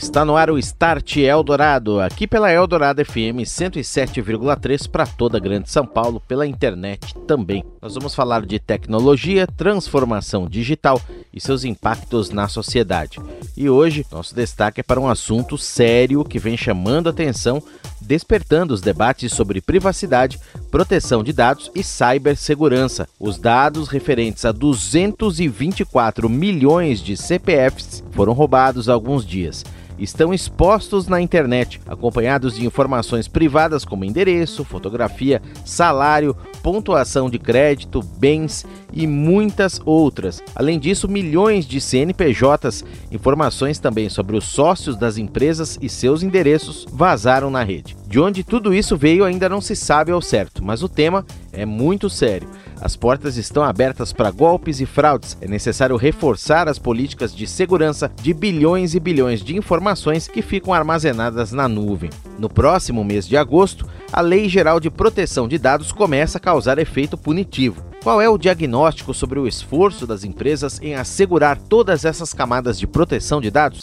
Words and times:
Está 0.00 0.24
no 0.24 0.36
ar 0.36 0.48
o 0.48 0.56
Start 0.58 1.16
Eldorado, 1.16 2.00
aqui 2.00 2.24
pela 2.24 2.52
Eldorado 2.52 3.04
FM 3.04 3.42
107,3 3.42 4.88
para 4.88 5.04
toda 5.04 5.38
a 5.38 5.40
Grande 5.40 5.68
São 5.68 5.84
Paulo, 5.84 6.20
pela 6.20 6.46
internet 6.46 7.16
também. 7.26 7.64
Nós 7.82 7.94
vamos 7.94 8.14
falar 8.14 8.46
de 8.46 8.60
tecnologia, 8.60 9.44
transformação 9.44 10.48
digital 10.48 11.00
e 11.34 11.40
seus 11.40 11.64
impactos 11.64 12.30
na 12.30 12.46
sociedade. 12.46 13.18
E 13.56 13.68
hoje, 13.68 14.06
nosso 14.12 14.36
destaque 14.36 14.78
é 14.78 14.84
para 14.84 15.00
um 15.00 15.08
assunto 15.08 15.58
sério 15.58 16.24
que 16.24 16.38
vem 16.38 16.56
chamando 16.56 17.08
atenção, 17.08 17.60
despertando 18.00 18.72
os 18.72 18.80
debates 18.80 19.32
sobre 19.32 19.60
privacidade, 19.60 20.38
proteção 20.70 21.24
de 21.24 21.32
dados 21.32 21.72
e 21.74 21.82
cibersegurança. 21.82 23.08
Os 23.18 23.36
dados 23.36 23.88
referentes 23.88 24.44
a 24.44 24.52
224 24.52 26.30
milhões 26.30 27.00
de 27.00 27.16
CPFs 27.16 28.04
foram 28.12 28.32
roubados 28.32 28.88
há 28.88 28.92
alguns 28.92 29.26
dias 29.26 29.64
estão 29.98 30.32
expostos 30.32 31.08
na 31.08 31.20
internet, 31.20 31.80
acompanhados 31.86 32.54
de 32.56 32.66
informações 32.66 33.26
privadas 33.26 33.84
como 33.84 34.04
endereço, 34.04 34.64
fotografia, 34.64 35.42
salário, 35.64 36.36
pontuação 36.62 37.28
de 37.28 37.38
crédito, 37.38 38.02
bens 38.18 38.64
e 38.92 39.06
muitas 39.06 39.80
outras. 39.84 40.42
Além 40.54 40.78
disso, 40.78 41.08
milhões 41.08 41.66
de 41.66 41.80
CNPJs, 41.80 42.84
informações 43.10 43.78
também 43.78 44.08
sobre 44.08 44.36
os 44.36 44.44
sócios 44.44 44.96
das 44.96 45.18
empresas 45.18 45.78
e 45.80 45.88
seus 45.88 46.22
endereços 46.22 46.86
vazaram 46.90 47.50
na 47.50 47.62
rede. 47.62 47.96
De 48.06 48.18
onde 48.18 48.42
tudo 48.42 48.72
isso 48.72 48.96
veio 48.96 49.24
ainda 49.24 49.48
não 49.48 49.60
se 49.60 49.76
sabe 49.76 50.10
ao 50.10 50.22
certo, 50.22 50.64
mas 50.64 50.82
o 50.82 50.88
tema 50.88 51.24
é 51.52 51.66
muito 51.66 52.08
sério. 52.08 52.48
As 52.80 52.96
portas 52.96 53.36
estão 53.36 53.62
abertas 53.62 54.12
para 54.12 54.30
golpes 54.30 54.80
e 54.80 54.86
fraudes. 54.86 55.36
É 55.40 55.48
necessário 55.48 55.96
reforçar 55.96 56.68
as 56.68 56.78
políticas 56.78 57.34
de 57.34 57.46
segurança 57.46 58.10
de 58.22 58.32
bilhões 58.32 58.94
e 58.94 59.00
bilhões 59.00 59.42
de 59.42 59.56
informações 59.56 60.28
que 60.28 60.42
ficam 60.42 60.72
armazenadas 60.72 61.52
na 61.52 61.68
nuvem. 61.68 62.10
No 62.38 62.48
próximo 62.48 63.04
mês 63.04 63.26
de 63.26 63.36
agosto, 63.36 63.88
a 64.12 64.20
Lei 64.20 64.48
Geral 64.48 64.78
de 64.78 64.90
Proteção 64.90 65.48
de 65.48 65.58
Dados 65.58 65.92
começa 65.92 66.38
a 66.38 66.40
causar 66.40 66.78
efeito 66.78 67.16
punitivo. 67.16 67.87
Qual 68.08 68.22
é 68.22 68.28
o 68.30 68.38
diagnóstico 68.38 69.12
sobre 69.12 69.38
o 69.38 69.46
esforço 69.46 70.06
das 70.06 70.24
empresas 70.24 70.80
em 70.80 70.94
assegurar 70.94 71.58
todas 71.58 72.06
essas 72.06 72.32
camadas 72.32 72.78
de 72.78 72.86
proteção 72.86 73.38
de 73.38 73.50
dados? 73.50 73.82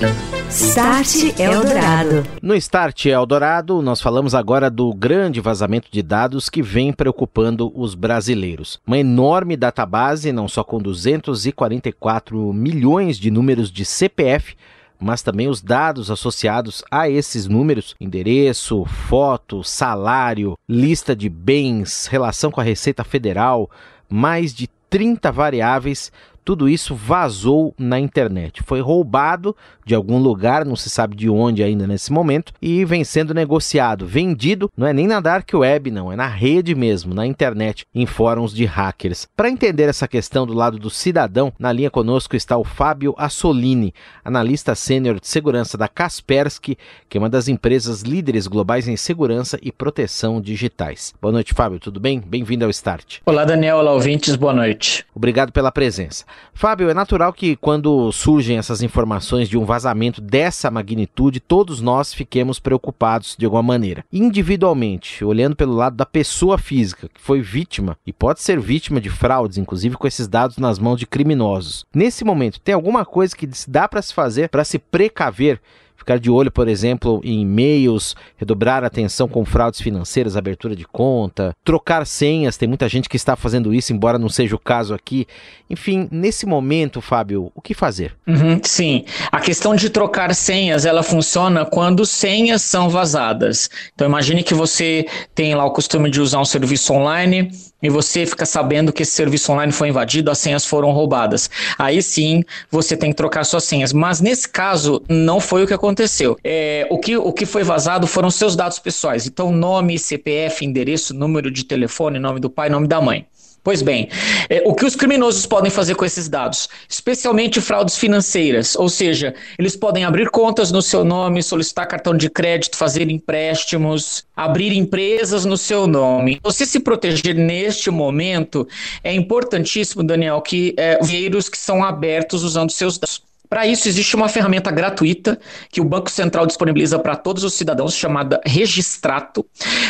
Start 0.49 1.39
Eldorado. 1.39 2.25
No 2.41 2.55
Start 2.55 3.05
Eldorado, 3.05 3.83
nós 3.83 4.01
falamos 4.01 4.33
agora 4.33 4.67
do 4.67 4.91
grande 4.95 5.39
vazamento 5.39 5.89
de 5.91 6.01
dados 6.01 6.49
que 6.49 6.63
vem 6.63 6.91
preocupando 6.91 7.71
os 7.79 7.93
brasileiros. 7.93 8.79
Uma 8.87 8.97
enorme 8.97 9.55
database, 9.55 10.31
não 10.31 10.47
só 10.47 10.63
com 10.63 10.79
244 10.81 12.51
milhões 12.51 13.19
de 13.19 13.29
números 13.29 13.71
de 13.71 13.85
CPF, 13.85 14.55
mas 14.99 15.21
também 15.21 15.47
os 15.47 15.61
dados 15.61 16.09
associados 16.09 16.83
a 16.89 17.07
esses 17.07 17.47
números: 17.47 17.95
endereço, 17.99 18.85
foto, 18.85 19.63
salário, 19.63 20.57
lista 20.67 21.15
de 21.15 21.29
bens, 21.29 22.07
relação 22.07 22.49
com 22.49 22.59
a 22.59 22.63
Receita 22.63 23.03
Federal, 23.03 23.69
mais 24.09 24.53
de 24.53 24.69
30 24.89 25.31
variáveis 25.31 26.11
tudo 26.45 26.69
isso 26.69 26.93
vazou 26.93 27.73
na 27.77 27.99
internet. 27.99 28.61
Foi 28.63 28.79
roubado 28.79 29.55
de 29.83 29.95
algum 29.95 30.19
lugar, 30.19 30.63
não 30.63 30.75
se 30.75 30.89
sabe 30.89 31.15
de 31.15 31.27
onde 31.27 31.63
ainda 31.63 31.87
nesse 31.87 32.13
momento, 32.13 32.53
e 32.61 32.85
vem 32.85 33.03
sendo 33.03 33.33
negociado, 33.33 34.05
vendido, 34.05 34.71
não 34.77 34.85
é 34.85 34.93
nem 34.93 35.07
na 35.07 35.19
dark 35.19 35.49
web, 35.53 35.89
não, 35.89 36.11
é 36.11 36.15
na 36.15 36.27
rede 36.27 36.75
mesmo, 36.75 37.13
na 37.13 37.25
internet, 37.25 37.85
em 37.93 38.05
fóruns 38.05 38.53
de 38.53 38.65
hackers. 38.65 39.27
Para 39.35 39.49
entender 39.49 39.89
essa 39.89 40.07
questão 40.07 40.45
do 40.45 40.53
lado 40.53 40.77
do 40.77 40.89
cidadão, 40.89 41.51
na 41.57 41.71
linha 41.71 41.89
conosco 41.89 42.35
está 42.35 42.55
o 42.57 42.63
Fábio 42.63 43.15
Assolini, 43.17 43.93
analista 44.23 44.75
sênior 44.75 45.19
de 45.19 45.27
segurança 45.27 45.77
da 45.77 45.87
Kaspersky, 45.87 46.77
que 47.09 47.17
é 47.17 47.21
uma 47.21 47.29
das 47.29 47.47
empresas 47.47 48.01
líderes 48.01 48.45
globais 48.45 48.87
em 48.87 48.95
segurança 48.95 49.57
e 49.63 49.71
proteção 49.71 50.39
digitais. 50.39 51.13
Boa 51.19 51.31
noite, 51.31 51.53
Fábio, 51.53 51.79
tudo 51.79 51.99
bem? 51.99 52.19
Bem-vindo 52.19 52.65
ao 52.65 52.71
Start. 52.71 53.19
Olá, 53.25 53.45
Daniel, 53.45 53.77
olá, 53.77 53.93
ouvintes, 53.93 54.35
boa 54.35 54.53
noite. 54.53 55.05
Obrigado 55.15 55.51
pela 55.51 55.71
presença. 55.71 56.23
Fábio, 56.53 56.89
é 56.89 56.93
natural 56.93 57.33
que 57.33 57.55
quando 57.57 58.11
surgem 58.11 58.57
essas 58.57 58.81
informações 58.81 59.49
de 59.49 59.57
um 59.57 59.65
vazamento 59.65 60.21
dessa 60.21 60.71
magnitude, 60.71 61.39
todos 61.39 61.81
nós 61.81 62.13
fiquemos 62.13 62.59
preocupados 62.59 63.35
de 63.37 63.45
alguma 63.45 63.63
maneira. 63.63 64.05
Individualmente, 64.11 65.23
olhando 65.25 65.55
pelo 65.55 65.73
lado 65.73 65.95
da 65.97 66.05
pessoa 66.05 66.57
física, 66.57 67.09
que 67.13 67.19
foi 67.19 67.41
vítima 67.41 67.97
e 68.05 68.13
pode 68.13 68.41
ser 68.41 68.59
vítima 68.59 69.01
de 69.01 69.09
fraudes, 69.09 69.57
inclusive 69.57 69.97
com 69.97 70.07
esses 70.07 70.27
dados 70.27 70.57
nas 70.57 70.79
mãos 70.79 70.97
de 70.97 71.05
criminosos. 71.05 71.85
Nesse 71.93 72.23
momento, 72.23 72.59
tem 72.61 72.73
alguma 72.73 73.05
coisa 73.05 73.35
que 73.35 73.49
dá 73.67 73.87
para 73.87 74.01
se 74.01 74.13
fazer 74.13 74.49
para 74.49 74.63
se 74.63 74.79
precaver 74.79 75.59
ficar 76.05 76.19
de 76.19 76.29
olho, 76.29 76.51
por 76.51 76.67
exemplo, 76.67 77.19
em 77.23 77.41
e-mails, 77.41 78.15
redobrar 78.37 78.83
a 78.83 78.87
atenção 78.87 79.27
com 79.27 79.43
fraudes 79.43 79.81
financeiras, 79.81 80.37
abertura 80.37 80.75
de 80.75 80.85
conta, 80.85 81.51
trocar 81.63 82.05
senhas, 82.05 82.55
tem 82.55 82.69
muita 82.69 82.87
gente 82.87 83.09
que 83.09 83.17
está 83.17 83.35
fazendo 83.35 83.73
isso, 83.73 83.91
embora 83.91 84.19
não 84.19 84.29
seja 84.29 84.55
o 84.55 84.59
caso 84.59 84.93
aqui. 84.93 85.25
Enfim, 85.67 86.07
nesse 86.11 86.45
momento, 86.45 87.01
Fábio, 87.01 87.51
o 87.55 87.61
que 87.61 87.73
fazer? 87.73 88.15
Uhum, 88.27 88.61
sim, 88.63 89.03
a 89.31 89.39
questão 89.39 89.75
de 89.75 89.89
trocar 89.89 90.35
senhas, 90.35 90.85
ela 90.85 91.01
funciona 91.01 91.65
quando 91.65 92.05
senhas 92.05 92.61
são 92.61 92.87
vazadas. 92.87 93.67
Então 93.95 94.07
imagine 94.07 94.43
que 94.43 94.53
você 94.53 95.07
tem 95.33 95.55
lá 95.55 95.65
o 95.65 95.71
costume 95.71 96.11
de 96.11 96.21
usar 96.21 96.39
um 96.39 96.45
serviço 96.45 96.93
online 96.93 97.49
e 97.85 97.89
você 97.89 98.25
fica 98.25 98.45
sabendo 98.45 98.91
que 98.91 99.03
esse 99.03 99.11
serviço 99.11 99.51
online 99.51 99.71
foi 99.71 99.89
invadido, 99.89 100.31
as 100.31 100.39
senhas 100.39 100.65
foram 100.65 100.91
roubadas. 100.91 101.49
Aí 101.77 102.01
sim, 102.01 102.43
você 102.71 102.97
tem 102.97 103.11
que 103.11 103.15
trocar 103.15 103.43
suas 103.43 103.63
senhas. 103.63 103.93
Mas 103.93 104.19
nesse 104.19 104.49
caso, 104.49 105.03
não 105.07 105.39
foi 105.39 105.63
o 105.63 105.67
que 105.67 105.73
aconteceu. 105.73 106.35
É, 106.43 106.87
o, 106.89 106.97
que, 106.97 107.15
o 107.15 107.31
que 107.31 107.45
foi 107.45 107.63
vazado 107.63 108.07
foram 108.07 108.31
seus 108.31 108.55
dados 108.55 108.79
pessoais. 108.79 109.27
Então, 109.27 109.51
nome, 109.51 109.99
CPF, 109.99 110.65
endereço, 110.65 111.13
número 111.13 111.51
de 111.51 111.63
telefone, 111.63 112.17
nome 112.17 112.39
do 112.39 112.49
pai, 112.49 112.69
nome 112.69 112.87
da 112.87 112.99
mãe. 112.99 113.25
Pois 113.65 113.81
bem, 113.81 114.09
é, 114.47 114.61
o 114.63 114.75
que 114.75 114.85
os 114.85 114.95
criminosos 114.95 115.47
podem 115.47 115.71
fazer 115.71 115.95
com 115.95 116.05
esses 116.05 116.29
dados? 116.29 116.69
Especialmente 116.87 117.59
fraudes 117.59 117.97
financeiras, 117.97 118.75
ou 118.75 118.87
seja, 118.87 119.33
eles 119.57 119.75
podem 119.75 120.05
abrir 120.05 120.29
contas 120.29 120.71
no 120.71 120.83
seu 120.83 121.03
nome, 121.03 121.41
solicitar 121.41 121.87
cartão 121.87 122.15
de 122.15 122.29
crédito, 122.29 122.77
fazer 122.77 123.09
empréstimos, 123.09 124.23
abrir 124.35 124.71
empresas 124.71 125.45
no 125.45 125.57
seu 125.57 125.87
nome. 125.87 126.39
Você 126.43 126.63
se 126.63 126.79
proteger 126.79 127.33
neste 127.33 127.89
momento 127.89 128.67
é 129.03 129.11
importantíssimo, 129.11 130.03
Daniel, 130.03 130.43
que 130.43 130.75
é, 130.77 130.99
vírus 131.03 131.49
que 131.49 131.57
são 131.57 131.83
abertos 131.83 132.43
usando 132.43 132.69
seus 132.69 132.99
dados. 132.99 133.23
Para 133.49 133.65
isso, 133.67 133.87
existe 133.87 134.15
uma 134.15 134.27
ferramenta 134.27 134.71
gratuita 134.71 135.39
que 135.69 135.81
o 135.81 135.85
Banco 135.85 136.09
Central 136.09 136.45
disponibiliza 136.45 136.99
para 136.99 137.15
todos 137.15 137.43
os 137.43 137.53
cidadãos, 137.53 137.95
chamada 137.95 138.39
Registrato. 138.45 139.45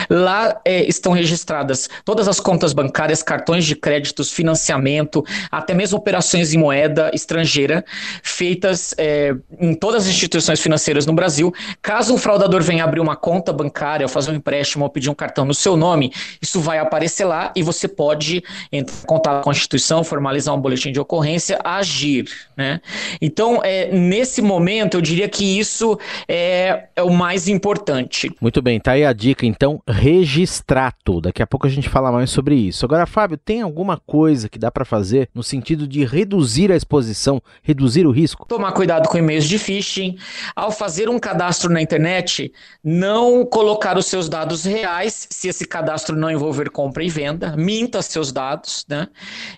Lá 0.09 0.59
é, 0.65 0.87
estão 0.87 1.11
registradas 1.11 1.89
todas 2.03 2.27
as 2.27 2.39
contas 2.39 2.73
bancárias, 2.73 3.23
cartões 3.23 3.65
de 3.65 3.75
créditos, 3.75 4.31
financiamento, 4.31 5.23
até 5.51 5.73
mesmo 5.73 5.97
operações 5.97 6.53
em 6.53 6.57
moeda 6.57 7.11
estrangeira, 7.13 7.83
feitas 8.23 8.93
é, 8.97 9.35
em 9.59 9.73
todas 9.73 10.03
as 10.03 10.09
instituições 10.09 10.59
financeiras 10.59 11.05
no 11.05 11.13
Brasil. 11.13 11.53
Caso 11.81 12.13
um 12.13 12.17
fraudador 12.17 12.61
venha 12.61 12.83
abrir 12.83 12.99
uma 12.99 13.15
conta 13.15 13.51
bancária, 13.53 14.07
fazer 14.07 14.31
um 14.31 14.35
empréstimo 14.35 14.83
ou 14.83 14.89
pedir 14.89 15.09
um 15.09 15.15
cartão 15.15 15.45
no 15.45 15.53
seu 15.53 15.75
nome, 15.75 16.11
isso 16.41 16.59
vai 16.59 16.79
aparecer 16.79 17.25
lá 17.25 17.51
e 17.55 17.63
você 17.63 17.87
pode 17.87 18.43
entrar 18.71 18.95
em 18.95 19.05
contato 19.05 19.43
com 19.43 19.49
a 19.49 19.53
instituição, 19.53 20.03
formalizar 20.03 20.53
um 20.53 20.59
boletim 20.59 20.91
de 20.91 20.99
ocorrência, 20.99 21.59
agir. 21.63 22.25
Né? 22.55 22.81
Então, 23.21 23.44
então, 23.45 23.61
é, 23.63 23.91
nesse 23.91 24.41
momento, 24.41 24.97
eu 24.97 25.01
diria 25.01 25.29
que 25.29 25.59
isso 25.59 25.99
é, 26.27 26.85
é, 26.95 27.03
o 27.03 27.11
mais 27.11 27.47
importante. 27.47 28.35
Muito 28.41 28.59
bem, 28.59 28.79
tá 28.79 28.93
aí 28.93 29.05
a 29.05 29.13
dica, 29.13 29.45
então, 29.45 29.79
registrato. 29.87 31.21
Daqui 31.21 31.43
a 31.43 31.47
pouco 31.47 31.67
a 31.67 31.69
gente 31.69 31.87
fala 31.87 32.11
mais 32.11 32.31
sobre 32.31 32.55
isso. 32.55 32.83
Agora, 32.83 33.05
Fábio, 33.05 33.37
tem 33.37 33.61
alguma 33.61 33.97
coisa 33.97 34.49
que 34.49 34.57
dá 34.57 34.71
para 34.71 34.83
fazer 34.83 35.29
no 35.31 35.43
sentido 35.43 35.87
de 35.87 36.03
reduzir 36.03 36.71
a 36.71 36.75
exposição, 36.75 37.39
reduzir 37.61 38.07
o 38.07 38.11
risco? 38.11 38.47
Tomar 38.47 38.71
cuidado 38.71 39.07
com 39.07 39.15
e-mails 39.15 39.45
de 39.45 39.59
phishing. 39.59 40.17
Ao 40.55 40.71
fazer 40.71 41.07
um 41.07 41.19
cadastro 41.19 41.71
na 41.71 41.79
internet, 41.79 42.51
não 42.83 43.45
colocar 43.45 43.95
os 43.95 44.07
seus 44.07 44.27
dados 44.27 44.65
reais, 44.65 45.27
se 45.29 45.49
esse 45.49 45.67
cadastro 45.67 46.15
não 46.15 46.31
envolver 46.31 46.71
compra 46.71 47.03
e 47.03 47.09
venda, 47.09 47.55
minta 47.55 48.01
seus 48.01 48.31
dados, 48.31 48.87
né? 48.89 49.07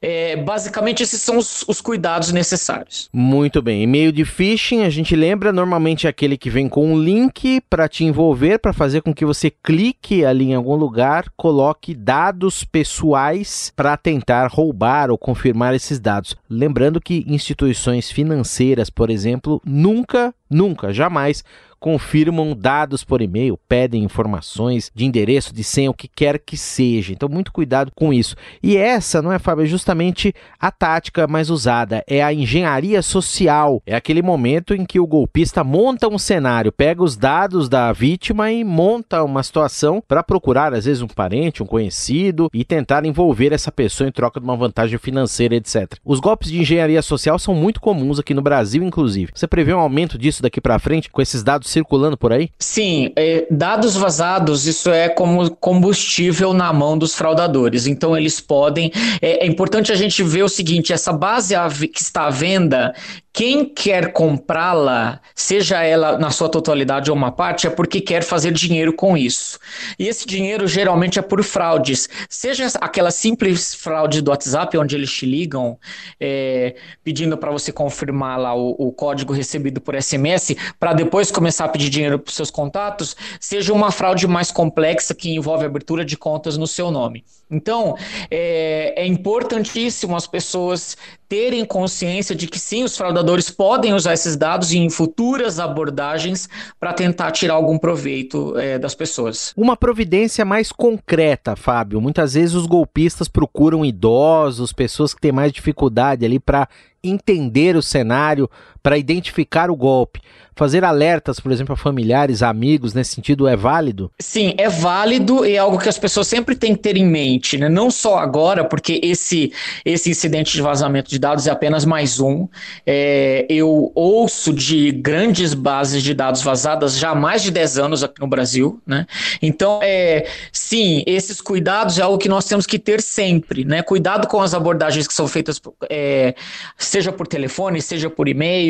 É, 0.01 0.35
basicamente, 0.35 1.03
esses 1.03 1.21
são 1.21 1.37
os, 1.37 1.63
os 1.69 1.79
cuidados 1.79 2.33
necessários. 2.33 3.09
Muito 3.13 3.61
bem. 3.61 3.76
Bem, 3.77 3.83
e-mail 3.83 4.11
de 4.11 4.25
phishing, 4.25 4.83
a 4.83 4.89
gente 4.89 5.15
lembra, 5.15 5.53
normalmente 5.53 6.07
é 6.07 6.09
aquele 6.09 6.37
que 6.37 6.49
vem 6.49 6.67
com 6.67 6.93
um 6.93 6.99
link 6.99 7.61
para 7.69 7.87
te 7.87 8.03
envolver, 8.03 8.59
para 8.59 8.73
fazer 8.73 9.01
com 9.01 9.13
que 9.13 9.25
você 9.25 9.51
clique 9.51 10.25
ali 10.25 10.45
em 10.45 10.55
algum 10.55 10.75
lugar, 10.75 11.25
coloque 11.35 11.93
dados 11.93 12.63
pessoais 12.63 13.71
para 13.75 13.95
tentar 13.95 14.47
roubar 14.47 15.11
ou 15.11 15.17
confirmar 15.17 15.75
esses 15.75 15.99
dados. 15.99 16.35
Lembrando 16.49 16.99
que 16.99 17.23
instituições 17.27 18.09
financeiras, 18.09 18.89
por 18.89 19.09
exemplo, 19.09 19.61
nunca, 19.65 20.33
nunca, 20.49 20.91
jamais 20.93 21.43
confirmam 21.79 22.55
dados 22.55 23.03
por 23.03 23.21
e-mail, 23.21 23.59
pedem 23.67 24.03
informações 24.03 24.91
de 24.93 25.05
endereço, 25.05 25.53
de 25.53 25.63
senha, 25.63 25.91
o 25.91 25.93
que 25.93 26.07
quer 26.07 26.39
que 26.39 26.57
seja. 26.57 27.13
Então, 27.13 27.29
muito 27.29 27.51
cuidado 27.51 27.91
com 27.95 28.13
isso. 28.13 28.35
E 28.61 28.77
essa, 28.77 29.21
não 29.21 29.31
é, 29.31 29.39
Fábio? 29.39 29.63
É 29.63 29.67
justamente 29.67 30.33
a 30.59 30.71
tática 30.71 31.27
mais 31.27 31.49
usada. 31.49 32.03
É 32.07 32.23
a 32.23 32.33
engenharia 32.33 33.01
social. 33.01 33.81
É 33.85 33.95
aquele 33.95 34.21
momento 34.21 34.73
em 34.73 34.85
que 34.85 34.99
o 34.99 35.07
golpista 35.07 35.63
monta 35.63 36.07
um 36.07 36.17
cenário, 36.17 36.71
pega 36.71 37.03
os 37.03 37.15
dados 37.15 37.69
da 37.69 37.91
vítima 37.91 38.51
e 38.51 38.63
monta 38.63 39.23
uma 39.23 39.43
situação 39.43 40.01
para 40.07 40.23
procurar, 40.23 40.73
às 40.73 40.85
vezes, 40.85 41.01
um 41.01 41.07
parente, 41.07 41.63
um 41.63 41.65
conhecido 41.65 42.49
e 42.53 42.63
tentar 42.63 43.05
envolver 43.05 43.53
essa 43.53 43.71
pessoa 43.71 44.07
em 44.07 44.11
troca 44.11 44.39
de 44.39 44.45
uma 44.45 44.55
vantagem 44.55 44.97
financeira, 44.97 45.55
etc. 45.55 45.93
Os 46.03 46.19
golpes 46.19 46.49
de 46.49 46.59
engenharia 46.59 47.01
social 47.01 47.37
são 47.39 47.53
muito 47.53 47.79
comuns 47.79 48.19
aqui 48.19 48.33
no 48.33 48.41
Brasil, 48.41 48.83
inclusive. 48.83 49.31
Você 49.33 49.47
prevê 49.47 49.73
um 49.73 49.79
aumento 49.79 50.17
disso 50.17 50.41
daqui 50.41 50.59
para 50.59 50.79
frente 50.79 51.09
com 51.09 51.21
esses 51.21 51.43
dados 51.43 51.66
circulando 51.67 52.17
por 52.17 52.31
aí? 52.33 52.49
Sim, 52.59 53.11
é, 53.15 53.47
dados 53.51 53.95
vazados, 53.95 54.65
isso 54.65 54.89
é 54.89 55.09
como 55.09 55.49
combustível 55.57 56.53
na 56.53 56.71
mão 56.71 56.97
dos 56.97 57.13
fraudadores. 57.13 57.87
Então, 57.87 58.17
eles 58.17 58.39
podem. 58.39 58.91
É, 59.21 59.45
é 59.45 59.47
importante 59.47 59.91
a 59.91 59.95
gente 59.95 60.23
ver 60.23 60.43
o 60.43 60.49
seguinte: 60.49 60.93
essa 60.93 61.13
base 61.13 61.53
que 61.93 62.01
está 62.01 62.27
à 62.27 62.29
venda, 62.29 62.93
quem 63.37 63.65
quer 63.65 64.13
comprá-la, 64.13 65.21
seja 65.35 65.83
ela 65.83 66.17
na 66.17 66.31
sua 66.31 66.49
totalidade 66.49 67.11
ou 67.11 67.15
uma 67.15 67.31
parte, 67.31 67.67
é 67.67 67.69
porque 67.69 68.01
quer 68.01 68.23
fazer 68.23 68.51
dinheiro 68.51 68.91
com 68.91 69.15
isso. 69.15 69.59
E 69.99 70.07
esse 70.07 70.25
dinheiro 70.25 70.67
geralmente 70.67 71.19
é 71.19 71.21
por 71.21 71.43
fraudes. 71.43 72.09
Seja 72.27 72.65
aquela 72.81 73.11
simples 73.11 73.75
fraude 73.75 74.23
do 74.23 74.31
WhatsApp, 74.31 74.75
onde 74.79 74.95
eles 74.95 75.11
te 75.13 75.27
ligam 75.27 75.77
é, 76.19 76.77
pedindo 77.03 77.37
para 77.37 77.51
você 77.51 77.71
confirmar 77.71 78.39
lá 78.39 78.55
o, 78.55 78.71
o, 78.71 78.91
código 78.91 79.33
recebido 79.33 79.79
por 79.79 79.93
SMS, 80.01 80.55
para 80.79 80.93
depois 80.93 81.29
começar 81.29 81.65
a 81.65 81.69
pedir 81.69 81.91
dinheiro 81.91 82.17
para 82.17 82.33
seus 82.33 82.49
contatos, 82.49 83.15
seja 83.39 83.71
uma 83.71 83.91
fraude 83.91 84.25
mais 84.25 84.49
complexa 84.49 85.13
que 85.13 85.29
envolve 85.29 85.63
abertura 85.63 86.03
de 86.03 86.17
contas 86.17 86.57
no 86.57 86.65
seu 86.65 86.89
nome. 86.89 87.23
Então, 87.51 87.95
é, 88.31 88.93
é 88.97 89.05
importantíssimo 89.05 90.15
as 90.15 90.25
pessoas 90.25 90.97
terem 91.29 91.65
consciência 91.65 92.33
de 92.33 92.47
que 92.47 92.59
sim, 92.59 92.83
os 92.83 92.95
fraudadores 92.95 93.26
podem 93.49 93.93
usar 93.93 94.13
esses 94.13 94.35
dados 94.35 94.71
em 94.71 94.89
futuras 94.89 95.59
abordagens 95.59 96.47
para 96.79 96.93
tentar 96.93 97.31
tirar 97.31 97.55
algum 97.55 97.77
proveito 97.77 98.57
é, 98.57 98.79
das 98.79 98.95
pessoas. 98.95 99.53
Uma 99.57 99.75
providência 99.75 100.45
mais 100.45 100.71
concreta, 100.71 101.55
Fábio. 101.55 101.99
Muitas 101.99 102.33
vezes 102.35 102.55
os 102.55 102.65
golpistas 102.65 103.27
procuram 103.27 103.83
idosos, 103.85 104.71
pessoas 104.71 105.13
que 105.13 105.21
têm 105.21 105.31
mais 105.31 105.51
dificuldade 105.51 106.25
ali 106.25 106.39
para 106.39 106.67
entender 107.03 107.75
o 107.75 107.81
cenário, 107.81 108.49
para 108.81 108.97
identificar 108.97 109.69
o 109.69 109.75
golpe. 109.75 110.21
Fazer 110.57 110.83
alertas, 110.83 111.39
por 111.39 111.51
exemplo, 111.51 111.73
a 111.73 111.77
familiares, 111.77 112.41
amigos, 112.41 112.91
nesse 112.91 113.13
sentido, 113.13 113.47
é 113.47 113.55
válido? 113.55 114.11
Sim, 114.19 114.55
é 114.57 114.67
válido 114.67 115.45
e 115.45 115.53
é 115.53 115.59
algo 115.59 115.77
que 115.77 115.87
as 115.87 115.99
pessoas 115.99 116.25
sempre 116.25 116.55
têm 116.55 116.75
que 116.75 116.81
ter 116.81 116.97
em 116.97 117.05
mente, 117.05 117.59
né? 117.59 117.69
Não 117.69 117.91
só 117.91 118.17
agora, 118.17 118.65
porque 118.65 118.99
esse, 119.03 119.53
esse 119.85 120.09
incidente 120.09 120.53
de 120.53 120.61
vazamento 120.63 121.11
de 121.11 121.19
dados 121.19 121.45
é 121.45 121.51
apenas 121.51 121.85
mais 121.85 122.19
um. 122.19 122.47
É, 122.87 123.45
eu 123.47 123.91
ouço 123.93 124.51
de 124.51 124.91
grandes 124.91 125.53
bases 125.53 126.01
de 126.01 126.15
dados 126.15 126.41
vazadas 126.41 126.97
já 126.97 127.11
há 127.11 127.15
mais 127.15 127.43
de 127.43 127.51
10 127.51 127.77
anos 127.77 128.03
aqui 128.03 128.19
no 128.19 128.27
Brasil, 128.27 128.81
né? 128.83 129.05
Então, 129.39 129.79
é, 129.83 130.25
sim, 130.51 131.03
esses 131.05 131.39
cuidados 131.39 131.99
é 131.99 132.01
algo 132.01 132.17
que 132.17 132.27
nós 132.27 132.45
temos 132.45 132.65
que 132.65 132.79
ter 132.79 132.99
sempre, 132.99 133.63
né? 133.63 133.83
Cuidado 133.83 134.27
com 134.27 134.41
as 134.41 134.55
abordagens 134.55 135.07
que 135.07 135.13
são 135.13 135.27
feitas, 135.27 135.61
é, 135.87 136.33
seja 136.79 137.11
por 137.11 137.27
telefone, 137.27 137.79
seja 137.79 138.09
por 138.09 138.27
e-mail. 138.27 138.66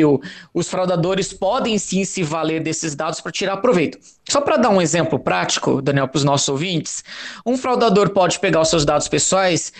Os 0.52 0.68
fraudadores 0.68 1.32
podem 1.32 1.78
sim 1.78 2.04
se 2.04 2.22
valer 2.22 2.62
desses 2.62 2.94
dados 2.94 3.20
para 3.20 3.32
tirar 3.32 3.56
proveito. 3.58 3.98
Só 4.28 4.42
para 4.42 4.58
dar 4.58 4.68
um 4.68 4.82
exemplo 4.82 5.18
prático, 5.18 5.80
Daniel, 5.80 6.06
para 6.06 6.18
os 6.18 6.24
nossos 6.24 6.48
ouvintes, 6.50 7.02
um 7.46 7.56
fraudador 7.56 8.10
pode 8.10 8.38
pegar 8.38 8.60
os 8.60 8.68
seus 8.68 8.84
dados 8.84 9.08
pessoais, 9.08 9.72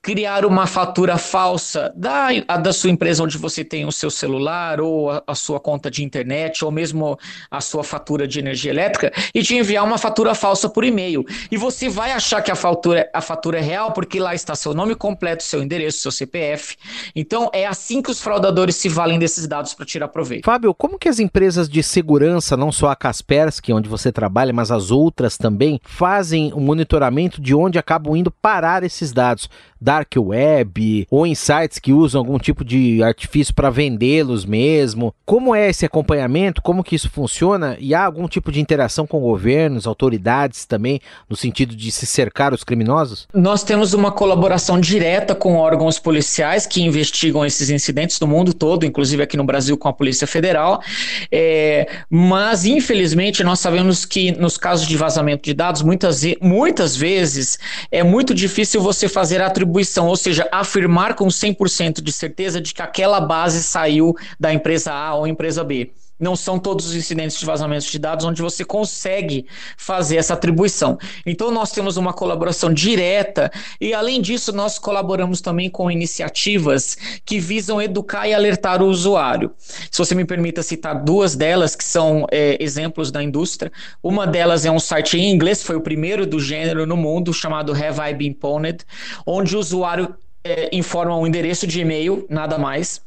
criar 0.00 0.46
uma 0.46 0.68
fatura 0.68 1.18
falsa 1.18 1.92
da, 1.96 2.28
da 2.60 2.72
sua 2.72 2.90
empresa 2.90 3.24
onde 3.24 3.36
você 3.36 3.64
tem 3.64 3.84
o 3.86 3.90
seu 3.90 4.08
celular, 4.08 4.80
ou 4.80 5.10
a, 5.10 5.22
a, 5.26 5.34
sua 5.34 5.58
conta 5.58 5.90
de 5.90 6.04
internet, 6.04 6.64
ou 6.64 6.70
mesmo 6.70 7.18
a 7.50 7.60
sua 7.60 7.82
fatura 7.82 8.28
de 8.28 8.38
energia 8.38 8.70
elétrica, 8.70 9.12
e 9.34 9.42
te 9.42 9.56
enviar 9.56 9.84
uma 9.84 9.98
fatura 9.98 10.32
falsa 10.32 10.68
por 10.68 10.84
e-mail. 10.84 11.24
E 11.50 11.56
você 11.56 11.88
vai 11.88 12.12
achar 12.12 12.40
que 12.40 12.52
a 12.52 12.56
fatura, 12.56 13.10
a 13.12 13.20
fatura 13.20 13.58
é 13.58 13.62
real, 13.62 13.92
porque 13.92 14.20
lá 14.20 14.32
está 14.32 14.54
seu 14.54 14.72
nome 14.72 14.94
completo, 14.94 15.42
seu 15.42 15.60
endereço, 15.60 15.98
seu 15.98 16.12
CPF. 16.12 16.76
Então, 17.16 17.50
é 17.52 17.66
assim 17.66 18.00
que 18.00 18.12
os 18.12 18.20
fraudadores 18.20 18.76
se 18.76 18.88
valem 18.88 19.18
desses 19.18 19.48
dados 19.48 19.57
para 19.74 19.86
tirar 19.86 20.08
proveito. 20.08 20.44
Fábio, 20.44 20.74
como 20.74 20.98
que 20.98 21.08
as 21.08 21.18
empresas 21.18 21.68
de 21.68 21.82
segurança, 21.82 22.56
não 22.56 22.70
só 22.70 22.88
a 22.88 22.96
Kaspersky, 22.96 23.72
onde 23.72 23.88
você 23.88 24.12
trabalha, 24.12 24.52
mas 24.52 24.70
as 24.70 24.90
outras 24.90 25.36
também, 25.36 25.80
fazem 25.84 26.52
o 26.52 26.60
monitoramento 26.60 27.40
de 27.40 27.54
onde 27.54 27.78
acabam 27.78 28.16
indo 28.16 28.30
parar 28.30 28.82
esses 28.82 29.12
dados? 29.12 29.48
Dark 29.80 30.12
web 30.16 31.06
ou 31.10 31.26
em 31.26 31.34
sites 31.34 31.78
que 31.78 31.92
usam 31.92 32.20
algum 32.20 32.38
tipo 32.38 32.64
de 32.64 33.02
artifício 33.02 33.54
para 33.54 33.70
vendê-los 33.70 34.44
mesmo. 34.44 35.14
Como 35.24 35.54
é 35.54 35.68
esse 35.70 35.86
acompanhamento? 35.86 36.60
Como 36.60 36.82
que 36.82 36.96
isso 36.96 37.08
funciona? 37.08 37.76
E 37.78 37.94
há 37.94 38.04
algum 38.04 38.26
tipo 38.26 38.50
de 38.50 38.60
interação 38.60 39.06
com 39.06 39.20
governos, 39.20 39.86
autoridades 39.86 40.66
também, 40.66 41.00
no 41.28 41.36
sentido 41.36 41.76
de 41.76 41.90
se 41.92 42.06
cercar 42.06 42.52
os 42.52 42.64
criminosos? 42.64 43.28
Nós 43.32 43.62
temos 43.62 43.94
uma 43.94 44.10
colaboração 44.10 44.80
direta 44.80 45.34
com 45.34 45.56
órgãos 45.56 45.98
policiais 45.98 46.66
que 46.66 46.82
investigam 46.82 47.44
esses 47.44 47.70
incidentes 47.70 48.18
no 48.20 48.26
mundo 48.26 48.52
todo, 48.52 48.84
inclusive 48.84 49.22
aqui 49.22 49.36
no 49.36 49.44
Brasil 49.44 49.76
com 49.76 49.88
a 49.88 49.92
Polícia 49.92 50.26
Federal. 50.26 50.82
É, 51.30 51.88
mas, 52.10 52.64
infelizmente, 52.64 53.44
nós 53.44 53.60
sabemos 53.60 54.04
que 54.04 54.32
nos 54.32 54.56
casos 54.56 54.86
de 54.86 54.96
vazamento 54.96 55.44
de 55.44 55.54
dados, 55.54 55.82
muitas, 55.82 56.22
muitas 56.40 56.96
vezes 56.96 57.58
é 57.90 58.02
muito 58.02 58.34
difícil 58.34 58.80
você 58.80 59.08
fazer 59.08 59.40
atribuição 59.40 59.67
atribuição, 59.68 60.06
ou 60.06 60.16
seja, 60.16 60.48
afirmar 60.50 61.14
com 61.14 61.26
100% 61.26 62.00
de 62.00 62.12
certeza 62.12 62.60
de 62.60 62.72
que 62.72 62.80
aquela 62.80 63.20
base 63.20 63.62
saiu 63.62 64.16
da 64.40 64.52
empresa 64.52 64.92
A 64.92 65.14
ou 65.14 65.26
empresa 65.26 65.62
B 65.62 65.92
não 66.18 66.34
são 66.34 66.58
todos 66.58 66.86
os 66.86 66.94
incidentes 66.94 67.38
de 67.38 67.46
vazamento 67.46 67.90
de 67.90 67.98
dados 67.98 68.24
onde 68.24 68.42
você 68.42 68.64
consegue 68.64 69.46
fazer 69.76 70.16
essa 70.16 70.34
atribuição. 70.34 70.98
Então, 71.24 71.50
nós 71.50 71.70
temos 71.72 71.96
uma 71.96 72.12
colaboração 72.12 72.72
direta 72.72 73.50
e, 73.80 73.94
além 73.94 74.20
disso, 74.20 74.52
nós 74.52 74.78
colaboramos 74.78 75.40
também 75.40 75.70
com 75.70 75.90
iniciativas 75.90 76.96
que 77.24 77.38
visam 77.38 77.80
educar 77.80 78.28
e 78.28 78.34
alertar 78.34 78.82
o 78.82 78.86
usuário. 78.86 79.52
Se 79.90 79.98
você 79.98 80.14
me 80.14 80.24
permita 80.24 80.62
citar 80.62 81.02
duas 81.02 81.34
delas, 81.34 81.76
que 81.76 81.84
são 81.84 82.26
é, 82.30 82.56
exemplos 82.62 83.10
da 83.10 83.22
indústria. 83.22 83.70
Uma 84.02 84.26
delas 84.26 84.64
é 84.64 84.70
um 84.70 84.78
site 84.78 85.18
em 85.18 85.30
inglês, 85.30 85.62
foi 85.62 85.76
o 85.76 85.80
primeiro 85.80 86.26
do 86.26 86.40
gênero 86.40 86.86
no 86.86 86.96
mundo, 86.96 87.32
chamado 87.32 87.72
Have 87.72 88.00
I 88.10 88.14
Been 88.14 88.32
Pwned, 88.32 88.84
onde 89.26 89.56
o 89.56 89.58
usuário 89.58 90.14
é, 90.44 90.68
informa 90.72 91.16
um 91.16 91.26
endereço 91.26 91.66
de 91.66 91.80
e-mail, 91.80 92.26
nada 92.28 92.58
mais 92.58 93.00